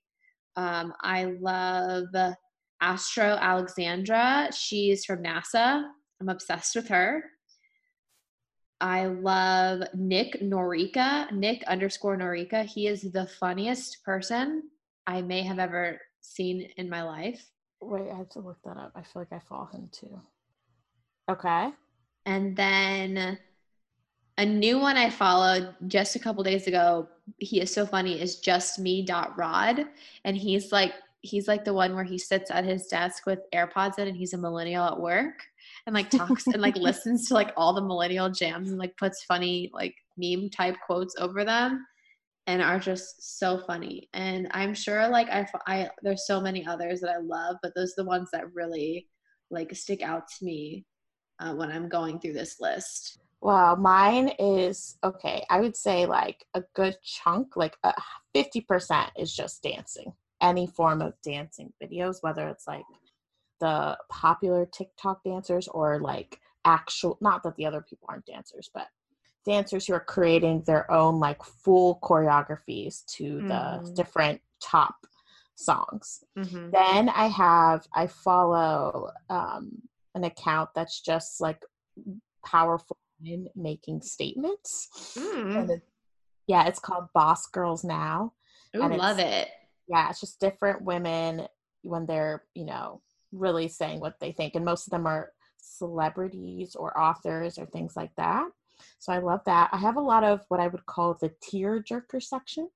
Um, 0.55 0.91
I 1.03 1.25
love 1.39 2.08
Astro 2.82 3.38
Alexandra. 3.39 4.50
She's 4.51 5.05
from 5.05 5.22
NASA. 5.22 5.84
I'm 6.20 6.29
obsessed 6.29 6.75
with 6.75 6.88
her. 6.88 7.25
I 8.82 9.05
love 9.05 9.84
Nick 9.94 10.41
Norica, 10.41 11.32
Nick 11.32 11.63
underscore 11.67 12.17
Norica. 12.17 12.65
He 12.65 12.88
is 12.88 13.03
the 13.03 13.27
funniest 13.27 14.03
person 14.03 14.63
I 15.05 15.22
may 15.22 15.44
have 15.44 15.60
ever 15.60 16.00
seen 16.22 16.67
in 16.77 16.89
my 16.89 17.03
life. 17.03 17.51
Wait, 17.85 18.09
I 18.11 18.17
have 18.17 18.29
to 18.29 18.39
look 18.39 18.57
that 18.63 18.77
up. 18.77 18.91
I 18.95 19.01
feel 19.01 19.21
like 19.21 19.31
I 19.31 19.39
follow 19.39 19.65
him 19.65 19.89
too. 19.91 20.19
Okay. 21.29 21.69
And 22.25 22.55
then 22.55 23.37
a 24.37 24.45
new 24.45 24.79
one 24.79 24.97
I 24.97 25.09
followed 25.09 25.75
just 25.87 26.15
a 26.15 26.19
couple 26.19 26.43
days 26.43 26.67
ago. 26.67 27.07
He 27.37 27.61
is 27.61 27.73
so 27.73 27.85
funny. 27.85 28.19
Is 28.19 28.39
just 28.39 28.79
me 28.79 29.03
dot 29.03 29.37
Rod, 29.37 29.85
and 30.23 30.35
he's 30.35 30.71
like 30.71 30.93
he's 31.21 31.47
like 31.47 31.63
the 31.63 31.73
one 31.73 31.95
where 31.95 32.03
he 32.03 32.17
sits 32.17 32.51
at 32.51 32.65
his 32.65 32.87
desk 32.87 33.25
with 33.25 33.39
AirPods 33.53 33.99
in, 33.99 34.07
and 34.07 34.17
he's 34.17 34.33
a 34.33 34.37
millennial 34.37 34.85
at 34.85 34.99
work, 34.99 35.43
and 35.85 35.93
like 35.93 36.09
talks 36.09 36.47
and 36.47 36.61
like 36.61 36.75
listens 36.77 37.27
to 37.27 37.33
like 37.35 37.53
all 37.55 37.73
the 37.73 37.81
millennial 37.81 38.29
jams 38.29 38.69
and 38.69 38.79
like 38.79 38.97
puts 38.97 39.23
funny 39.23 39.69
like 39.73 39.95
meme 40.17 40.49
type 40.49 40.75
quotes 40.85 41.15
over 41.17 41.43
them 41.43 41.85
and 42.47 42.61
are 42.61 42.79
just 42.79 43.39
so 43.39 43.59
funny. 43.65 44.09
And 44.13 44.47
I'm 44.51 44.73
sure 44.73 45.07
like 45.07 45.29
I, 45.29 45.47
I 45.67 45.89
there's 46.03 46.27
so 46.27 46.39
many 46.39 46.65
others 46.65 47.01
that 47.01 47.09
I 47.09 47.17
love, 47.17 47.57
but 47.61 47.73
those 47.75 47.91
are 47.91 48.03
the 48.03 48.07
ones 48.07 48.29
that 48.31 48.53
really 48.53 49.07
like 49.49 49.75
stick 49.75 50.01
out 50.01 50.27
to 50.27 50.45
me 50.45 50.85
uh, 51.39 51.53
when 51.53 51.71
I'm 51.71 51.89
going 51.89 52.19
through 52.19 52.33
this 52.33 52.57
list. 52.59 53.19
Well, 53.41 53.75
mine 53.75 54.31
is 54.39 54.97
okay. 55.03 55.45
I 55.49 55.59
would 55.59 55.75
say 55.75 56.05
like 56.05 56.45
a 56.53 56.63
good 56.73 56.97
chunk, 57.03 57.55
like 57.55 57.77
a 57.83 57.93
fifty 58.33 58.61
percent, 58.61 59.11
is 59.17 59.33
just 59.35 59.61
dancing. 59.61 60.13
Any 60.41 60.67
form 60.67 61.01
of 61.01 61.13
dancing 61.23 61.73
videos, 61.81 62.17
whether 62.21 62.47
it's 62.47 62.67
like 62.67 62.85
the 63.59 63.97
popular 64.09 64.65
TikTok 64.65 65.23
dancers 65.23 65.67
or 65.67 65.99
like 65.99 66.39
actual. 66.65 67.17
Not 67.21 67.43
that 67.43 67.55
the 67.55 67.65
other 67.65 67.81
people 67.81 68.07
aren't 68.09 68.25
dancers, 68.25 68.69
but 68.73 68.87
dancers 69.45 69.85
who 69.85 69.93
are 69.93 69.99
creating 69.99 70.63
their 70.63 70.89
own 70.91 71.19
like 71.19 71.43
full 71.43 71.99
choreographies 72.01 73.05
to 73.17 73.41
the 73.41 73.53
Mhm. 73.83 73.95
different 73.95 74.41
top 74.61 74.95
songs. 75.55 76.23
Mm-hmm. 76.37 76.71
Then 76.71 77.09
I 77.09 77.27
have 77.27 77.87
I 77.93 78.07
follow 78.07 79.11
um, 79.29 79.81
an 80.15 80.23
account 80.23 80.69
that's 80.75 80.99
just 81.01 81.39
like 81.41 81.61
powerful 82.45 82.97
women 83.21 83.47
making 83.55 84.01
statements. 84.01 84.89
And 85.57 85.69
it- 85.71 85.87
yeah, 86.47 86.67
it's 86.67 86.79
called 86.79 87.07
Boss 87.13 87.47
Girls 87.47 87.83
Now. 87.83 88.33
I 88.75 88.87
love 88.97 89.19
it. 89.19 89.49
Yeah, 89.87 90.09
it's 90.09 90.19
just 90.19 90.39
different 90.39 90.81
women 90.83 91.47
when 91.81 92.05
they're 92.05 92.43
you 92.55 92.65
know 92.65 93.01
really 93.31 93.67
saying 93.67 93.99
what 93.99 94.19
they 94.19 94.31
think, 94.31 94.55
and 94.55 94.63
most 94.65 94.87
of 94.87 94.91
them 94.91 95.05
are 95.07 95.31
celebrities 95.57 96.75
or 96.75 96.97
authors 96.99 97.57
or 97.57 97.65
things 97.65 97.95
like 97.95 98.11
that. 98.17 98.47
So 99.00 99.13
I 99.13 99.20
love 99.20 99.41
that. 99.46 99.70
I 99.72 99.77
have 99.77 99.98
a 99.98 100.01
lot 100.01 100.24
of 100.24 100.41
what 100.50 100.60
I 100.60 100.67
would 100.67 100.86
call 100.86 101.15
the 101.20 101.32
tear 101.41 101.82
jerker 101.84 102.22
section 102.22 102.70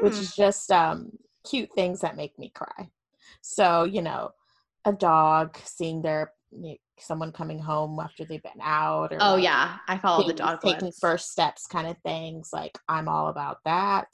which 0.00 0.14
Mm. 0.14 0.20
is 0.22 0.34
just 0.34 0.70
um, 0.72 1.10
cute 1.48 1.70
things 1.74 2.00
that 2.00 2.16
make 2.16 2.38
me 2.38 2.50
cry. 2.54 2.90
So, 3.40 3.84
you 3.84 4.02
know, 4.02 4.30
a 4.84 4.92
dog 4.92 5.56
seeing 5.64 6.02
their 6.02 6.32
someone 6.98 7.32
coming 7.32 7.58
home 7.58 7.98
after 8.00 8.24
they've 8.24 8.42
been 8.42 8.60
out, 8.60 9.12
or 9.12 9.20
Oh 9.20 9.34
like, 9.34 9.44
yeah, 9.44 9.78
I 9.88 9.96
follow 9.98 10.26
the 10.26 10.34
dog 10.34 10.60
taking 10.60 10.92
first 11.00 11.30
steps, 11.30 11.66
kind 11.66 11.86
of 11.86 11.96
things. 12.04 12.50
Like 12.52 12.78
I'm 12.88 13.08
all 13.08 13.28
about 13.28 13.58
that. 13.64 14.08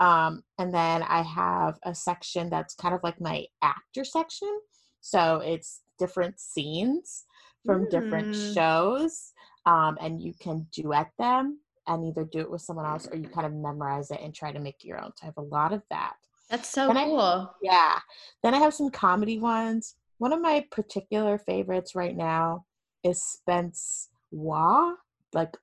Um, 0.00 0.42
and 0.58 0.72
then 0.74 1.02
I 1.02 1.22
have 1.22 1.78
a 1.84 1.94
section 1.94 2.50
that's 2.50 2.74
kind 2.74 2.94
of 2.94 3.00
like 3.02 3.20
my 3.20 3.46
actor 3.62 4.04
section. 4.04 4.60
So 5.00 5.40
it's 5.44 5.82
different 5.98 6.40
scenes 6.40 7.24
from 7.66 7.88
different 7.90 8.28
Mm. 8.28 8.54
shows, 8.54 9.32
um, 9.66 9.96
and 10.00 10.20
you 10.20 10.32
can 10.34 10.66
duet 10.72 11.10
them 11.18 11.58
and 11.86 12.04
either 12.04 12.24
do 12.24 12.40
it 12.40 12.50
with 12.50 12.62
someone 12.62 12.86
else 12.86 13.06
or 13.10 13.16
you 13.16 13.28
kind 13.28 13.46
of 13.46 13.52
memorize 13.52 14.10
it 14.10 14.20
and 14.22 14.34
try 14.34 14.52
to 14.52 14.58
make 14.60 14.84
your 14.84 14.98
own. 15.02 15.12
So 15.16 15.22
I 15.22 15.26
have 15.26 15.36
a 15.36 15.42
lot 15.42 15.72
of 15.72 15.82
that. 15.90 16.14
That's 16.50 16.68
so 16.68 16.86
Then 16.88 16.96
I- 16.96 17.04
cool. 17.04 17.54
Yeah. 17.62 17.98
Then 18.42 18.54
I 18.54 18.58
have 18.58 18.74
some 18.74 18.90
comedy 18.90 19.38
ones. 19.38 19.94
One 20.18 20.32
of 20.32 20.40
my 20.40 20.66
particular 20.70 21.38
favorites 21.38 21.94
right 21.94 22.16
now 22.16 22.64
is 23.02 23.22
Spence 23.22 24.08
Wah, 24.30 24.94
like 25.32 25.56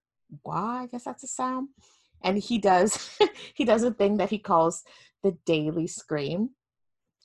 Wah, 0.46 0.82
I 0.84 0.88
guess 0.88 1.04
that's 1.04 1.24
a 1.24 1.28
sound. 1.28 1.70
And 2.24 2.38
he 2.38 2.58
does 2.60 3.18
he 3.56 3.66
does 3.66 3.84
a 3.84 3.92
thing 3.92 4.18
that 4.18 4.30
he 4.30 4.38
calls 4.40 4.84
the 5.24 5.32
daily 5.46 5.88
scream. 5.88 6.52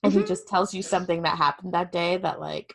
And 0.02 0.12
he 0.12 0.20
Mhm. 0.20 0.26
just 0.28 0.46
tells 0.48 0.72
you 0.74 0.82
something 0.82 1.22
that 1.22 1.36
happened 1.38 1.74
that 1.74 1.92
day 1.92 2.16
that 2.18 2.40
like 2.40 2.74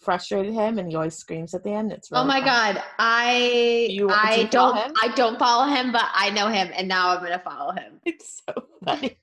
frustrated 0.00 0.54
him 0.54 0.78
and 0.78 0.88
he 0.88 0.94
always 0.96 1.16
screams 1.16 1.54
at 1.54 1.62
the 1.62 1.70
end. 1.72 1.92
It's 1.92 2.08
oh 2.12 2.16
really 2.16 2.24
oh 2.24 2.28
my 2.28 2.40
fun. 2.40 2.74
god, 2.76 2.82
I 2.98 3.86
You- 3.90 4.08
do 4.08 4.14
I 4.14 4.48
follow 4.50 4.74
don't 4.74 4.76
him? 4.86 4.92
I 5.02 5.08
don't 5.14 5.38
follow 5.38 5.66
him, 5.74 5.92
but 5.92 6.04
I 6.14 6.30
know 6.30 6.48
him, 6.48 6.70
and 6.74 6.88
now 6.88 7.10
I'm 7.10 7.22
gonna 7.22 7.38
follow 7.44 7.72
him. 7.72 8.00
It's 8.06 8.42
so 8.46 8.54
funny. 8.84 9.18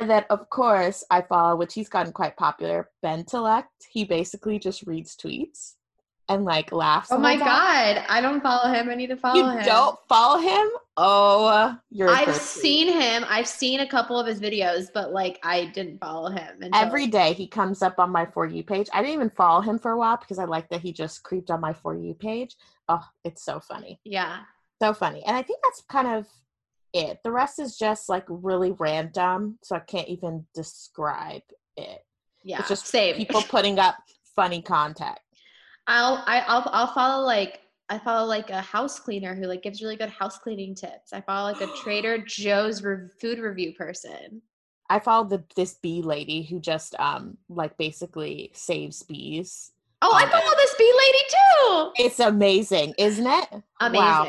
And 0.00 0.08
then, 0.10 0.24
of 0.30 0.48
course, 0.50 1.04
I 1.10 1.20
follow, 1.22 1.56
which 1.56 1.74
he's 1.74 1.88
gotten 1.88 2.12
quite 2.12 2.36
popular, 2.36 2.88
Bentellect. 3.04 3.64
He 3.90 4.04
basically 4.04 4.58
just 4.58 4.86
reads 4.86 5.16
tweets 5.16 5.74
and 6.28 6.44
like 6.44 6.72
laughs. 6.72 7.10
Oh 7.12 7.18
my 7.18 7.36
god, 7.36 8.04
I 8.08 8.20
don't 8.20 8.40
follow 8.42 8.72
him. 8.72 8.88
I 8.88 8.94
need 8.94 9.08
to 9.08 9.16
follow 9.16 9.36
You 9.38 9.48
him. 9.58 9.64
don't 9.64 9.98
follow 10.08 10.38
him? 10.40 10.66
Oh, 10.96 11.76
you're. 11.90 12.10
I've 12.10 12.34
seen 12.36 12.88
him. 12.88 13.24
I've 13.28 13.46
seen 13.46 13.80
a 13.80 13.88
couple 13.88 14.18
of 14.18 14.26
his 14.26 14.40
videos, 14.40 14.88
but 14.92 15.12
like 15.12 15.38
I 15.42 15.66
didn't 15.66 15.98
follow 15.98 16.30
him. 16.30 16.58
Until, 16.60 16.80
Every 16.80 17.06
day 17.06 17.32
he 17.32 17.46
comes 17.46 17.82
up 17.82 17.98
on 17.98 18.10
my 18.10 18.26
For 18.26 18.46
You 18.46 18.62
page. 18.62 18.88
I 18.92 19.00
didn't 19.00 19.14
even 19.14 19.30
follow 19.30 19.60
him 19.60 19.78
for 19.78 19.92
a 19.92 19.98
while 19.98 20.16
because 20.18 20.38
I 20.38 20.44
like 20.44 20.68
that 20.70 20.80
he 20.80 20.92
just 20.92 21.22
creeped 21.22 21.50
on 21.50 21.60
my 21.60 21.72
For 21.72 21.96
You 21.96 22.14
page. 22.14 22.56
Oh, 22.88 23.04
it's 23.24 23.44
so 23.44 23.60
funny. 23.60 24.00
yeah. 24.04 24.40
So 24.82 24.94
funny. 24.94 25.22
And 25.26 25.36
I 25.36 25.42
think 25.42 25.60
that's 25.62 25.82
kind 25.90 26.08
of 26.08 26.26
it. 26.94 27.18
The 27.22 27.30
rest 27.30 27.58
is 27.58 27.76
just 27.76 28.08
like 28.08 28.24
really 28.28 28.72
random. 28.72 29.58
So 29.62 29.76
I 29.76 29.80
can't 29.80 30.08
even 30.08 30.46
describe 30.54 31.42
it. 31.76 32.04
Yeah. 32.42 32.60
It's 32.60 32.68
just 32.68 32.86
same. 32.86 33.16
people 33.16 33.42
putting 33.48 33.78
up 33.78 33.96
funny 34.34 34.62
content. 34.62 35.18
I'll 35.86 36.22
I, 36.26 36.40
I'll 36.46 36.68
I'll 36.72 36.94
follow 36.94 37.24
like 37.24 37.60
I 37.90 37.98
follow 37.98 38.26
like 38.26 38.50
a 38.50 38.60
house 38.60 39.00
cleaner 39.00 39.34
who 39.34 39.46
like 39.46 39.62
gives 39.62 39.82
really 39.82 39.96
good 39.96 40.10
house 40.10 40.38
cleaning 40.38 40.74
tips. 40.76 41.12
I 41.12 41.20
follow 41.20 41.50
like 41.52 41.60
a 41.60 41.66
Trader 41.82 42.18
Joe's 42.26 42.82
re- 42.82 43.08
food 43.20 43.40
review 43.40 43.74
person. 43.74 44.40
I 44.88 45.00
follow 45.00 45.28
the 45.28 45.42
this 45.56 45.74
bee 45.74 46.00
lady 46.02 46.42
who 46.42 46.60
just 46.60 46.94
um 47.00 47.36
like 47.48 47.76
basically 47.76 48.50
saves 48.54 49.02
bees. 49.02 49.72
Oh, 50.02 50.12
I 50.14 50.22
Um, 50.22 50.30
follow 50.30 50.56
this 50.56 50.74
bee 50.78 50.94
lady 50.98 51.18
too. 51.28 52.04
It's 52.04 52.20
amazing, 52.20 52.94
isn't 52.96 53.26
it? 53.26 53.48
Amazing. 53.80 54.02
Wow. 54.02 54.26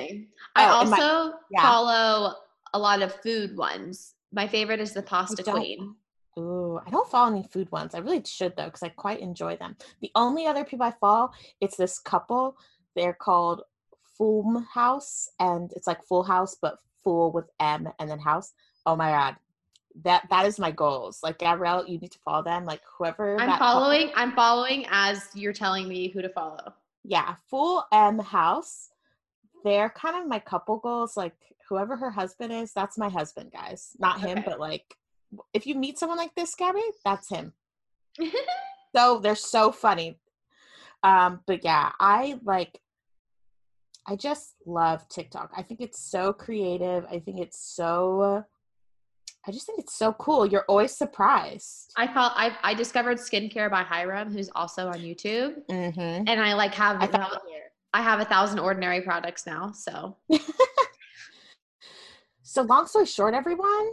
I 0.55 0.65
Oh, 0.81 0.85
my- 0.89 0.99
also 1.01 1.33
yeah. 1.51 1.61
follow 1.61 2.33
a 2.73 2.79
lot 2.79 3.01
of 3.01 3.13
food 3.21 3.55
ones. 3.55 4.15
My 4.33 4.47
favorite 4.47 4.79
is 4.81 4.93
the 4.93 5.01
Pasta 5.03 5.43
Queen. 5.43 5.95
Ooh, 6.39 6.79
I 6.85 6.89
don't 6.89 7.09
follow 7.09 7.31
any 7.35 7.43
food 7.51 7.71
ones. 7.71 7.93
I 7.93 7.99
really 7.99 8.23
should 8.25 8.55
though, 8.57 8.65
because 8.65 8.83
I 8.83 8.89
quite 8.89 9.19
enjoy 9.19 9.55
them. 9.57 9.75
The 10.01 10.11
only 10.15 10.47
other 10.47 10.63
people 10.65 10.85
I 10.85 10.91
follow, 10.99 11.31
it's 11.59 11.75
this 11.77 11.99
couple. 11.99 12.57
They're 12.95 13.13
called 13.13 13.61
Fulm 14.19 14.65
House, 14.67 15.29
and 15.39 15.71
it's 15.75 15.87
like 15.87 16.03
Full 16.03 16.23
House, 16.23 16.55
but 16.61 16.77
Full 17.03 17.31
with 17.31 17.45
M 17.59 17.89
and 17.99 18.09
then 18.09 18.19
House. 18.19 18.53
Oh 18.85 18.95
my 18.95 19.09
god, 19.11 19.35
that 20.03 20.27
that 20.29 20.45
is 20.45 20.59
my 20.59 20.71
goals. 20.71 21.19
Like 21.23 21.39
Gabrielle, 21.39 21.85
you 21.87 21.97
need 21.99 22.11
to 22.11 22.19
follow 22.25 22.43
them. 22.43 22.65
Like 22.65 22.81
whoever 22.97 23.39
I'm 23.39 23.57
following. 23.57 24.11
I'm 24.15 24.33
following 24.33 24.85
as 24.91 25.27
you're 25.33 25.53
telling 25.53 25.87
me 25.87 26.09
who 26.09 26.21
to 26.21 26.29
follow. 26.29 26.73
yeah, 27.03 27.35
full 27.49 27.85
M 27.91 28.19
house. 28.19 28.89
They're 29.63 29.89
kind 29.89 30.15
of 30.15 30.27
my 30.27 30.39
couple 30.39 30.77
goals. 30.77 31.15
Like 31.15 31.35
whoever 31.69 31.95
her 31.95 32.09
husband 32.11 32.51
is, 32.51 32.73
that's 32.73 32.97
my 32.97 33.09
husband, 33.09 33.51
guys. 33.51 33.95
Not 33.99 34.19
him, 34.19 34.39
Okay. 34.39 34.43
but 34.45 34.59
like 34.59 34.95
if 35.53 35.65
you 35.65 35.75
meet 35.75 35.97
someone 35.97 36.17
like 36.17 36.35
this, 36.35 36.53
Gabby, 36.55 36.81
that's 37.05 37.29
him. 37.29 37.53
So 38.93 39.19
they're 39.19 39.35
so 39.35 39.71
funny. 39.71 40.19
Um, 41.03 41.41
but 41.47 41.63
yeah, 41.63 41.91
I 41.99 42.39
like 42.43 42.79
I 44.07 44.15
just 44.15 44.55
love 44.65 45.07
TikTok. 45.09 45.51
I 45.55 45.61
think 45.63 45.81
it's 45.81 45.99
so 45.99 46.33
creative. 46.33 47.05
I 47.05 47.19
think 47.19 47.39
it's 47.39 47.59
so 47.59 48.43
I 49.47 49.51
just 49.51 49.65
think 49.65 49.79
it's 49.79 49.95
so 49.95 50.13
cool. 50.13 50.45
You're 50.45 50.65
always 50.67 50.91
surprised. 50.95 51.91
I 51.97 52.07
felt 52.07 52.33
I 52.35 52.55
I 52.63 52.73
discovered 52.73 53.17
skincare 53.17 53.69
by 53.71 53.83
Hyram, 53.83 54.31
who's 54.31 54.49
also 54.55 54.87
on 54.87 54.99
YouTube, 54.99 55.55
Mm-hmm. 55.69 56.23
and 56.27 56.29
I 56.29 56.53
like 56.53 56.73
have 56.75 57.01
I 57.01 57.07
thought 57.07 57.41
I 57.93 58.01
have 58.01 58.19
a 58.19 58.25
thousand 58.25 58.59
ordinary 58.59 59.01
products 59.01 59.45
now. 59.45 59.71
So 59.71 60.17
so 62.43 62.61
long 62.63 62.87
story 62.87 63.05
short, 63.05 63.33
everyone, 63.33 63.91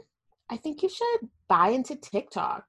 I 0.51 0.57
think 0.57 0.83
you 0.83 0.89
should 0.89 1.29
buy 1.49 1.69
into 1.71 1.97
TikTok. 1.97 2.65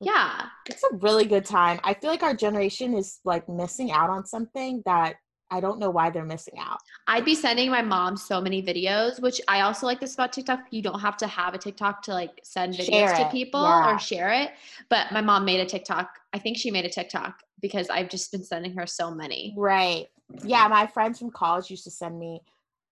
Yeah, 0.00 0.46
It's 0.66 0.84
a 0.84 0.96
really 0.96 1.24
good 1.24 1.44
time. 1.44 1.80
I 1.82 1.94
feel 1.94 2.10
like 2.10 2.22
our 2.22 2.34
generation 2.34 2.94
is 2.94 3.18
like 3.24 3.48
missing 3.48 3.90
out 3.90 4.10
on 4.10 4.24
something 4.26 4.82
that 4.86 5.16
I 5.50 5.60
don't 5.60 5.78
know 5.78 5.90
why 5.90 6.10
they're 6.10 6.24
missing 6.24 6.58
out. 6.58 6.78
I'd 7.06 7.24
be 7.24 7.34
sending 7.34 7.70
my 7.70 7.80
mom 7.80 8.16
so 8.16 8.40
many 8.40 8.62
videos, 8.62 9.20
which 9.20 9.40
I 9.48 9.62
also 9.62 9.86
like 9.86 9.98
this 9.98 10.14
about 10.14 10.32
TikTok. 10.32 10.60
You 10.70 10.82
don't 10.82 11.00
have 11.00 11.16
to 11.18 11.26
have 11.26 11.54
a 11.54 11.58
TikTok 11.58 12.02
to 12.02 12.12
like 12.12 12.38
send 12.44 12.74
videos 12.74 13.16
to 13.16 13.28
people 13.30 13.62
yeah. 13.62 13.94
or 13.94 13.98
share 13.98 14.30
it. 14.30 14.50
But 14.90 15.10
my 15.10 15.22
mom 15.22 15.44
made 15.44 15.60
a 15.60 15.66
TikTok. 15.66 16.10
I 16.32 16.38
think 16.38 16.58
she 16.58 16.70
made 16.70 16.84
a 16.84 16.90
TikTok 16.90 17.42
because 17.60 17.88
I've 17.88 18.10
just 18.10 18.30
been 18.30 18.44
sending 18.44 18.74
her 18.74 18.86
so 18.86 19.10
many. 19.10 19.54
Right. 19.56 20.06
Yeah, 20.44 20.68
my 20.68 20.86
friends 20.86 21.18
from 21.18 21.30
college 21.30 21.70
used 21.70 21.84
to 21.84 21.90
send 21.90 22.18
me 22.18 22.42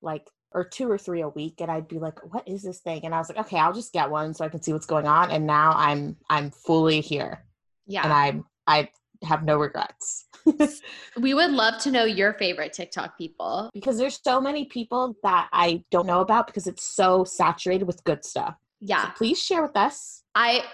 like 0.00 0.26
or 0.52 0.64
two 0.64 0.90
or 0.90 0.96
three 0.98 1.20
a 1.22 1.28
week 1.28 1.60
and 1.60 1.70
I'd 1.70 1.88
be 1.88 1.98
like, 1.98 2.18
"What 2.32 2.46
is 2.48 2.62
this 2.62 2.78
thing?" 2.80 3.04
And 3.04 3.14
I 3.14 3.18
was 3.18 3.28
like, 3.28 3.38
"Okay, 3.38 3.58
I'll 3.58 3.72
just 3.72 3.92
get 3.92 4.10
one 4.10 4.32
so 4.34 4.44
I 4.44 4.48
can 4.48 4.62
see 4.62 4.72
what's 4.72 4.86
going 4.86 5.06
on." 5.06 5.30
And 5.30 5.46
now 5.46 5.72
I'm 5.76 6.16
I'm 6.30 6.50
fully 6.50 7.00
here 7.00 7.44
Yeah. 7.86 8.04
and 8.04 8.12
I'm 8.12 8.44
I 8.66 8.88
have 9.22 9.44
no 9.44 9.56
regrets. 9.58 10.26
we 11.20 11.32
would 11.34 11.50
love 11.50 11.78
to 11.82 11.90
know 11.90 12.04
your 12.04 12.34
favorite 12.34 12.72
TikTok 12.72 13.16
people. 13.16 13.70
because 13.74 13.96
there's 13.98 14.20
so 14.22 14.40
many 14.40 14.66
people 14.66 15.16
that 15.22 15.48
I 15.52 15.84
don't 15.90 16.06
know 16.06 16.20
about 16.20 16.46
because 16.46 16.66
it's 16.66 16.84
so 16.84 17.24
saturated 17.24 17.84
with 17.86 18.04
good 18.04 18.24
stuff. 18.24 18.54
So 18.80 18.86
Yeah. 18.86 19.10
please 19.16 19.42
share 19.42 19.62
with 19.62 19.76
us. 19.76 20.22
i 20.34 20.64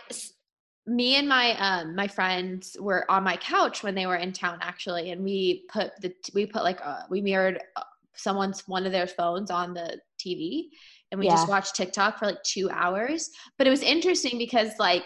me 0.85 1.15
and 1.15 1.29
my 1.29 1.57
um 1.61 1.95
my 1.95 2.09
friends 2.09 2.77
were 2.81 3.09
on 3.09 3.23
my 3.23 3.37
couch 3.37 3.85
when 3.85 3.95
they 3.95 4.05
were 4.07 4.17
in 4.17 4.33
town 4.33 4.59
actually 4.61 5.13
and 5.13 5.23
we 5.23 5.65
put 5.73 5.93
the 6.01 6.13
we 6.35 6.45
put 6.45 6.65
like 6.65 6.85
uh, 6.85 7.03
we 7.09 7.21
mirrored 7.21 7.61
uh, 7.77 7.83
someone's 8.15 8.67
one 8.69 8.87
of 8.87 8.93
their 8.93 9.07
phones 9.07 9.51
on 9.51 9.75
the 9.75 9.99
TV 10.25 10.69
and 11.11 11.19
we 11.19 11.29
just 11.29 11.47
Yeah. 11.47 11.55
watched 11.55 11.75
TikTok 11.77 12.19
for 12.19 12.27
like 12.27 12.43
2 12.45 12.71
hours 12.71 13.31
but 13.59 13.67
it 13.67 13.71
was 13.71 13.83
interesting 13.83 14.39
because 14.39 14.71
like 14.79 15.05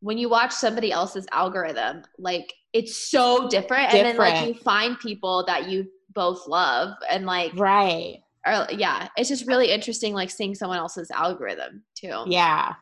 when 0.00 0.18
you 0.18 0.28
watch 0.28 0.52
somebody 0.52 0.92
else's 0.92 1.26
algorithm 1.32 2.02
like 2.18 2.52
it's 2.72 2.96
so 2.96 3.48
different, 3.48 3.90
different. 3.90 3.94
and 3.94 4.06
then 4.06 4.16
like 4.16 4.46
you 4.46 4.54
find 4.54 4.98
people 5.00 5.44
that 5.46 5.68
you 5.68 5.86
both 6.14 6.46
love 6.46 6.94
and 7.10 7.26
like 7.26 7.52
Right. 7.54 8.18
or 8.46 8.66
yeah 8.70 9.08
it's 9.16 9.28
just 9.28 9.46
really 9.46 9.70
interesting 9.70 10.12
like 10.14 10.30
seeing 10.30 10.54
someone 10.54 10.78
else's 10.78 11.10
algorithm 11.10 11.82
too 11.94 12.24
Yeah. 12.26 12.74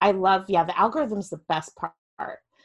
I 0.00 0.12
love, 0.12 0.44
yeah, 0.48 0.62
the 0.64 0.72
algorithm's 0.78 1.28
the 1.30 1.40
best 1.48 1.76
part. 1.76 1.92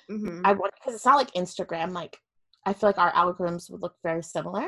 Mhm. 0.10 0.42
I 0.46 0.54
want 0.54 0.74
because 0.76 0.94
it's 0.96 1.06
not 1.06 1.16
like 1.18 1.32
Instagram. 1.34 1.92
Like 1.92 2.18
I 2.66 2.74
feel 2.74 2.90
like 2.90 2.98
our 3.00 3.12
algorithms 3.12 3.70
would 3.72 3.82
look 3.82 3.96
very 4.04 4.22
similar. 4.24 4.68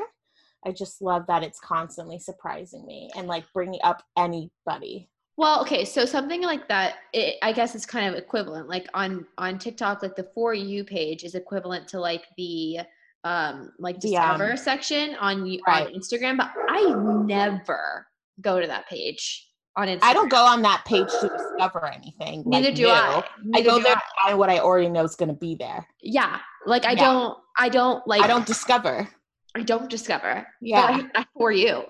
I 0.64 0.72
just 0.72 1.00
love 1.00 1.26
that 1.28 1.42
it's 1.42 1.60
constantly 1.60 2.18
surprising 2.18 2.86
me 2.86 3.10
and 3.16 3.26
like 3.26 3.44
bringing 3.52 3.80
up 3.82 4.02
anybody. 4.16 5.08
Well, 5.36 5.62
okay, 5.62 5.86
so 5.86 6.04
something 6.04 6.42
like 6.42 6.68
that, 6.68 6.96
it, 7.14 7.36
I 7.42 7.52
guess 7.52 7.74
it's 7.74 7.86
kind 7.86 8.12
of 8.12 8.14
equivalent. 8.14 8.68
Like 8.68 8.86
on 8.92 9.26
on 9.38 9.58
TikTok, 9.58 10.02
like 10.02 10.16
the 10.16 10.28
for 10.34 10.52
you 10.52 10.84
page 10.84 11.24
is 11.24 11.34
equivalent 11.34 11.88
to 11.88 12.00
like 12.00 12.26
the 12.36 12.80
um 13.24 13.72
like 13.78 13.96
um, 13.96 14.00
discover 14.00 14.56
section 14.56 15.14
on 15.16 15.42
right. 15.66 15.86
on 15.86 15.94
Instagram, 15.94 16.36
but 16.36 16.50
I 16.68 16.94
never 17.24 18.06
go 18.42 18.60
to 18.60 18.66
that 18.66 18.86
page 18.88 19.48
on 19.76 19.88
Instagram. 19.88 20.00
I 20.02 20.12
don't 20.12 20.30
go 20.30 20.44
on 20.44 20.62
that 20.62 20.84
page 20.84 21.08
to 21.20 21.28
discover 21.28 21.86
anything. 21.86 22.42
Neither 22.46 22.68
like 22.68 22.74
do 22.74 22.82
new. 22.82 22.90
I. 22.90 23.24
I 23.54 23.62
go 23.62 23.80
there 23.80 23.92
I. 23.92 23.94
to 23.94 24.02
find 24.22 24.38
what 24.38 24.50
I 24.50 24.58
already 24.58 24.88
know 24.88 25.04
is 25.04 25.16
going 25.16 25.30
to 25.30 25.34
be 25.34 25.54
there. 25.54 25.86
Yeah, 26.02 26.38
like 26.66 26.84
I 26.84 26.92
Yeah. 26.92 27.12
don't. 27.12 27.38
I 27.58 27.68
don't 27.68 28.06
like. 28.06 28.22
I 28.22 28.26
don't 28.26 28.46
discover. 28.46 29.08
I 29.56 29.62
don't 29.62 29.90
discover. 29.90 30.46
Yeah. 30.60 31.00
I, 31.14 31.20
I, 31.20 31.26
for 31.36 31.50
you. 31.50 31.82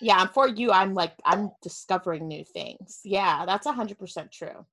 Yeah, 0.00 0.26
for 0.26 0.48
you, 0.48 0.70
I'm 0.70 0.94
like 0.94 1.12
I'm 1.24 1.50
discovering 1.62 2.28
new 2.28 2.44
things. 2.44 3.00
Yeah, 3.04 3.44
that's 3.46 3.66
a 3.66 3.72
hundred 3.72 3.98
percent 3.98 4.32
true. 4.32 4.66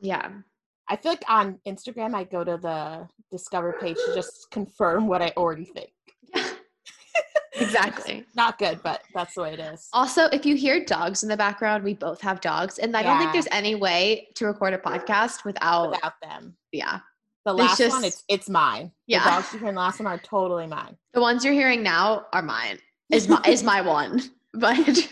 Yeah. 0.00 0.30
I 0.88 0.96
feel 0.96 1.12
like 1.12 1.24
on 1.28 1.58
Instagram, 1.66 2.14
I 2.14 2.24
go 2.24 2.44
to 2.44 2.58
the 2.58 3.08
discover 3.30 3.76
page 3.80 3.96
to 3.96 4.14
just 4.14 4.50
confirm 4.50 5.08
what 5.08 5.22
I 5.22 5.32
already 5.36 5.64
think. 5.64 5.90
Exactly. 7.56 8.24
Not 8.34 8.58
good, 8.58 8.80
but 8.82 9.02
that's 9.14 9.34
the 9.34 9.42
way 9.42 9.52
it 9.54 9.60
is. 9.60 9.88
Also, 9.92 10.24
if 10.32 10.44
you 10.44 10.56
hear 10.56 10.84
dogs 10.84 11.22
in 11.22 11.28
the 11.28 11.36
background, 11.36 11.84
we 11.84 11.94
both 11.94 12.20
have 12.20 12.40
dogs, 12.40 12.78
and 12.78 12.96
I 12.96 13.02
don't 13.02 13.18
think 13.18 13.32
there's 13.32 13.48
any 13.52 13.74
way 13.74 14.28
to 14.34 14.46
record 14.46 14.74
a 14.74 14.78
podcast 14.78 15.44
without. 15.44 15.90
Without 15.92 16.14
them, 16.22 16.56
Yeah. 16.72 17.00
The 17.44 17.52
last 17.52 17.78
one, 17.80 17.90
just- 17.90 18.04
it's 18.04 18.24
it's 18.28 18.48
mine. 18.48 18.90
Yeah. 19.06 19.24
the 19.24 19.30
dogs 19.30 19.52
you 19.52 19.58
hear 19.58 19.68
in 19.68 19.74
the 19.74 19.80
last 19.80 20.00
one 20.00 20.06
are 20.06 20.18
totally 20.18 20.66
mine. 20.66 20.96
The 21.12 21.20
ones 21.20 21.44
you're 21.44 21.54
hearing 21.54 21.82
now 21.82 22.26
are 22.32 22.42
mine. 22.42 22.78
Is 23.10 23.28
my 23.28 23.40
is 23.46 23.62
my 23.62 23.80
one. 23.80 24.20
But 24.54 24.76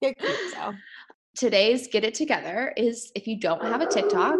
They're 0.00 0.14
cute, 0.14 0.52
so 0.54 0.72
today's 1.36 1.88
get 1.88 2.04
it 2.04 2.14
together 2.14 2.72
is 2.76 3.12
if 3.14 3.26
you 3.26 3.38
don't 3.38 3.62
have 3.62 3.80
a 3.82 3.86
TikTok, 3.86 4.38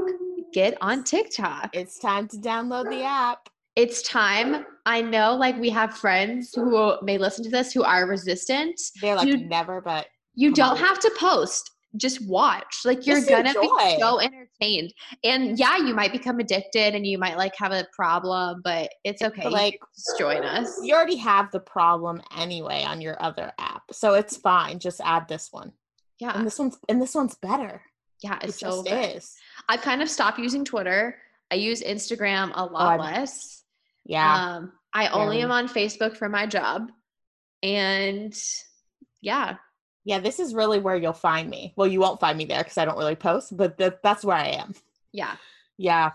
get 0.55 0.77
on 0.81 1.05
TikTok. 1.05 1.71
it's 1.75 1.99
time 1.99 2.29
to 2.29 2.37
download 2.39 2.89
the 2.91 3.03
app. 3.03 3.49
It's 3.77 4.01
time. 4.03 4.65
I 4.87 5.03
know 5.03 5.35
like 5.37 5.59
we 5.61 5.69
have 5.71 5.97
friends 5.99 6.55
who 6.55 6.97
may 7.03 7.19
listen 7.19 7.45
to 7.45 7.51
this 7.51 7.73
who 7.73 7.83
are 7.83 8.07
resistant. 8.07 8.81
They're 9.03 9.15
like 9.17 9.29
You- 9.29 9.37
never, 9.47 9.81
but 9.83 10.07
You 10.35 10.53
don't 10.53 10.71
on. 10.73 10.77
have 10.79 10.99
to 11.01 11.11
post. 11.19 11.71
Just 11.97 12.27
watch. 12.27 12.81
Like 12.85 13.07
you're 13.07 13.17
Just 13.17 13.29
gonna 13.29 13.49
enjoy. 13.49 13.63
be 13.63 13.97
so 13.99 14.21
entertained. 14.21 14.93
And 15.25 15.59
yeah, 15.59 15.77
you 15.79 15.95
might 15.95 16.13
become 16.13 16.39
addicted 16.41 16.95
and 16.95 17.07
you 17.07 17.19
might 17.19 17.37
like 17.37 17.55
have 17.57 17.73
a 17.73 17.87
problem, 17.93 18.61
but 18.63 18.91
it's 19.05 19.23
okay. 19.23 19.43
but 19.45 19.53
like 19.53 19.79
just 19.95 20.19
join 20.19 20.45
us. 20.45 20.79
you 20.83 20.95
already 20.95 21.17
have 21.17 21.51
the 21.53 21.61
problem 21.61 22.23
anyway 22.37 22.83
on 22.85 23.01
your 23.01 23.21
other 23.23 23.53
app, 23.59 23.83
so 23.93 24.15
it's 24.15 24.37
fine. 24.37 24.79
Just 24.79 25.01
add 25.05 25.29
this 25.29 25.49
one, 25.53 25.73
Yeah. 26.19 26.37
and 26.37 26.47
this 26.47 26.59
one's 26.59 26.79
and 26.89 27.01
this 27.01 27.15
one's 27.15 27.35
better. 27.37 27.83
Yeah, 28.23 28.37
It 28.43 28.49
it's 28.51 28.61
so 28.61 28.83
just 28.83 28.87
good. 28.87 29.17
is. 29.17 29.35
I've 29.69 29.83
kind 29.83 30.01
of 30.03 30.09
stopped 30.11 30.39
using 30.39 30.65
Twitter. 30.65 31.17
I 31.51 31.57
use 31.57 31.83
Instagram 31.83 32.51
a 32.55 32.65
lot 32.65 32.99
Oh, 32.99 33.03
less. 33.03 33.63
Yeah, 34.05 34.57
Um, 34.57 34.73
I 34.95 35.09
only 35.09 35.37
Very. 35.37 35.43
am 35.45 35.51
on 35.53 35.69
Facebook 35.69 36.17
for 36.17 36.29
my 36.29 36.47
job. 36.47 36.91
And 37.63 38.35
yeah, 39.21 39.57
yeah. 40.07 40.19
This 40.21 40.41
is 40.41 40.55
really 40.55 40.79
where 40.79 40.97
you'll 40.97 41.13
find 41.13 41.51
me. 41.51 41.75
Well, 41.77 41.87
you 41.87 42.01
won't 42.01 42.19
find 42.21 42.39
me 42.39 42.47
there 42.47 42.63
because 42.63 42.79
I 42.79 42.87
don't 42.87 42.97
really 42.97 43.15
post, 43.17 43.55
but 43.55 43.77
th- 43.77 44.01
that's 44.03 44.25
where 44.25 44.37
I 44.39 44.49
am. 44.63 44.73
yeah. 45.13 45.37
Yeah. 45.77 46.13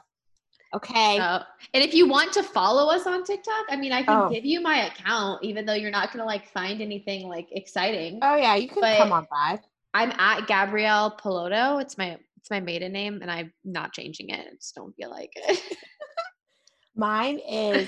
Okay. 0.73 1.19
Uh, 1.19 1.43
and 1.73 1.83
if 1.83 1.93
you 1.93 2.07
want 2.07 2.31
to 2.33 2.41
follow 2.43 2.89
us 2.95 3.05
on 3.05 3.23
TikTok, 3.25 3.65
I 3.69 3.75
mean, 3.75 3.91
I 3.91 4.03
can 4.03 4.17
Oh. 4.23 4.29
give 4.29 4.45
you 4.45 4.61
my 4.61 4.87
account, 4.87 5.43
even 5.43 5.65
though 5.65 5.73
you're 5.73 5.91
not 5.91 6.07
going 6.13 6.19
to 6.23 6.25
like 6.25 6.47
find 6.47 6.81
anything 6.81 7.27
like 7.27 7.49
exciting. 7.51 8.19
oh 8.23 8.35
yeah, 8.37 8.55
you 8.55 8.67
can 8.69 8.79
but- 8.81 8.97
come 8.97 9.11
on 9.11 9.27
by. 9.29 9.59
I'm 9.93 10.11
at 10.17 10.47
Gabrielle 10.47 11.11
Piloto. 11.21 11.81
It's 11.81 11.97
my 11.97 12.17
it's 12.37 12.49
my 12.49 12.61
maiden 12.61 12.93
name, 12.93 13.19
and 13.21 13.29
I'm 13.29 13.51
not 13.65 13.91
changing 13.93 14.29
it. 14.29 14.39
I 14.39 14.55
just 14.55 14.73
don't 14.73 14.95
feel 14.95 15.09
like 15.11 15.33
it. 15.35 15.59
Mine 16.95 17.39
is 17.39 17.87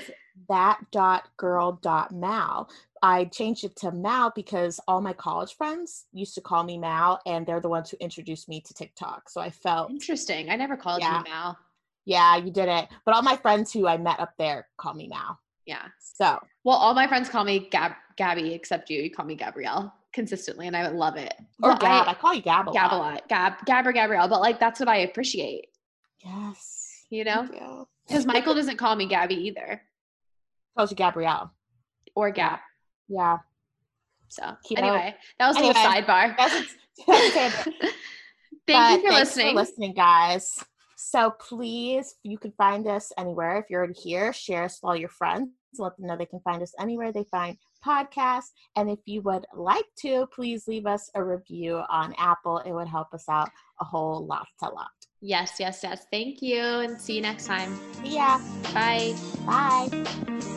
that 0.50 0.80
dot 0.92 1.30
girl 1.38 1.74
dot 1.82 2.12
mal. 2.12 2.70
I 3.02 3.26
changed 3.26 3.66
it 3.66 3.76
to 3.78 3.92
Mal 3.92 4.32
because 4.34 4.80
all 4.88 5.02
my 5.02 5.12
college 5.14 5.56
friends 5.58 6.06
used 6.14 6.36
to 6.36 6.42
call 6.42 6.64
me 6.64 6.78
Mal, 6.78 7.20
and 7.26 7.46
they're 7.46 7.60
the 7.60 7.68
ones 7.70 7.90
who 7.90 7.98
introduced 8.00 8.48
me 8.48 8.62
to 8.62 8.74
TikTok. 8.74 9.30
So 9.30 9.42
I 9.42 9.50
felt, 9.50 9.92
Interesting. 9.92 10.50
I 10.50 10.56
never 10.56 10.78
called 10.78 11.02
Yeah. 11.02 11.18
you 11.20 11.24
Mal. 11.30 11.58
yeah, 12.06 12.38
you 12.38 12.50
did 12.50 12.70
it. 12.70 12.88
But 13.06 13.14
all 13.16 13.22
my 13.22 13.36
friends 13.36 13.74
who 13.74 13.88
I 13.88 13.98
met 13.98 14.20
up 14.22 14.34
there 14.38 14.68
call 14.78 14.94
me 14.94 15.08
Mal. 15.10 15.38
Yeah. 15.66 15.84
So 16.00 16.40
Well, 16.64 16.78
all 16.78 16.94
my 16.94 17.08
friends 17.08 17.28
call 17.30 17.44
me 17.44 17.68
Gab 17.70 17.92
Gabby, 18.16 18.54
except 18.54 18.90
you. 18.90 19.02
You 19.02 19.12
call 19.12 19.26
me 19.26 19.36
Gabrielle 19.36 19.94
consistently, 20.14 20.68
and 20.68 20.76
I 20.78 20.88
love 20.88 21.18
it. 21.18 21.34
or 21.62 21.76
Gab, 21.76 22.08
I, 22.08 22.12
I, 22.12 22.14
call 22.14 22.34
you 22.34 22.42
Gab 22.42 22.68
a 22.70 22.72
Gab 22.72 22.92
a 22.92 22.96
lot. 22.96 23.14
lot. 23.16 23.28
Gab, 23.28 23.66
Gab 23.66 23.86
or 23.86 23.92
Gabrielle, 23.92 24.28
but 24.30 24.40
like 24.40 24.60
that's 24.62 24.80
what 24.80 24.88
I 24.88 24.98
appreciate, 25.00 25.68
Yes. 26.24 27.06
you 27.10 27.24
know? 27.24 27.88
Because 28.08 28.26
Michael 28.26 28.54
doesn't 28.56 28.78
call 28.78 28.96
me 28.96 29.08
Gabby 29.08 29.36
either, 29.36 29.82
Calls 30.78 30.92
you 30.92 30.98
Gabrielle. 30.98 31.54
or 32.16 32.32
Gab. 32.32 32.60
Yeah. 33.08 33.38
So 34.28 34.44
anyway, 34.76 35.16
that 35.38 35.48
was 35.48 35.58
a 35.58 35.60
anyway, 35.60 35.74
little 35.76 35.92
sidebar. 35.92 36.36
That's, 36.38 36.76
that's. 37.08 37.68
Thank 38.68 39.04
you 39.04 39.10
for 39.10 39.14
thanks 39.14 39.36
listening. 39.36 39.56
listening, 39.56 39.94
guys. 39.94 40.64
So 40.96 41.32
please, 41.32 42.16
you 42.24 42.38
can 42.38 42.54
find 42.58 42.88
us 42.88 43.12
anywhere. 43.18 43.58
If 43.58 43.66
you're 43.70 43.80
already 43.82 44.00
here, 44.00 44.32
share 44.32 44.64
us 44.64 44.80
with 44.82 44.88
all 44.88 44.96
your 44.96 45.10
friends. 45.10 45.50
Let 45.78 45.98
them 45.98 46.08
know 46.08 46.16
they 46.16 46.26
can 46.26 46.40
find 46.42 46.62
us 46.64 46.74
anywhere 46.80 47.12
they 47.12 47.26
find 47.26 47.58
podcasts. 47.86 48.52
And 48.78 48.90
if 48.90 49.00
you 49.06 49.22
would 49.24 49.46
like 49.54 49.86
to, 50.00 50.28
please 50.34 50.68
leave 50.68 50.86
us 50.86 51.10
a 51.14 51.24
review 51.24 51.82
on 51.90 52.16
Apple. 52.18 52.60
It 52.60 52.72
would 52.72 52.88
help 52.88 53.14
us 53.14 53.28
out 53.28 53.50
a 53.82 53.84
whole 53.84 54.26
lot, 54.26 54.48
a 54.62 54.70
lot. 54.70 54.92
Yes, 55.20 55.56
yes, 55.60 55.82
yes. 55.84 56.06
Thank 56.12 56.42
you, 56.42 56.62
and 56.62 57.00
see 57.00 57.16
you 57.16 57.22
next 57.22 57.48
time. 57.48 57.78
See 58.02 58.16
ya. 58.16 58.40
Bye. 58.74 59.16
Bye. 59.46 60.53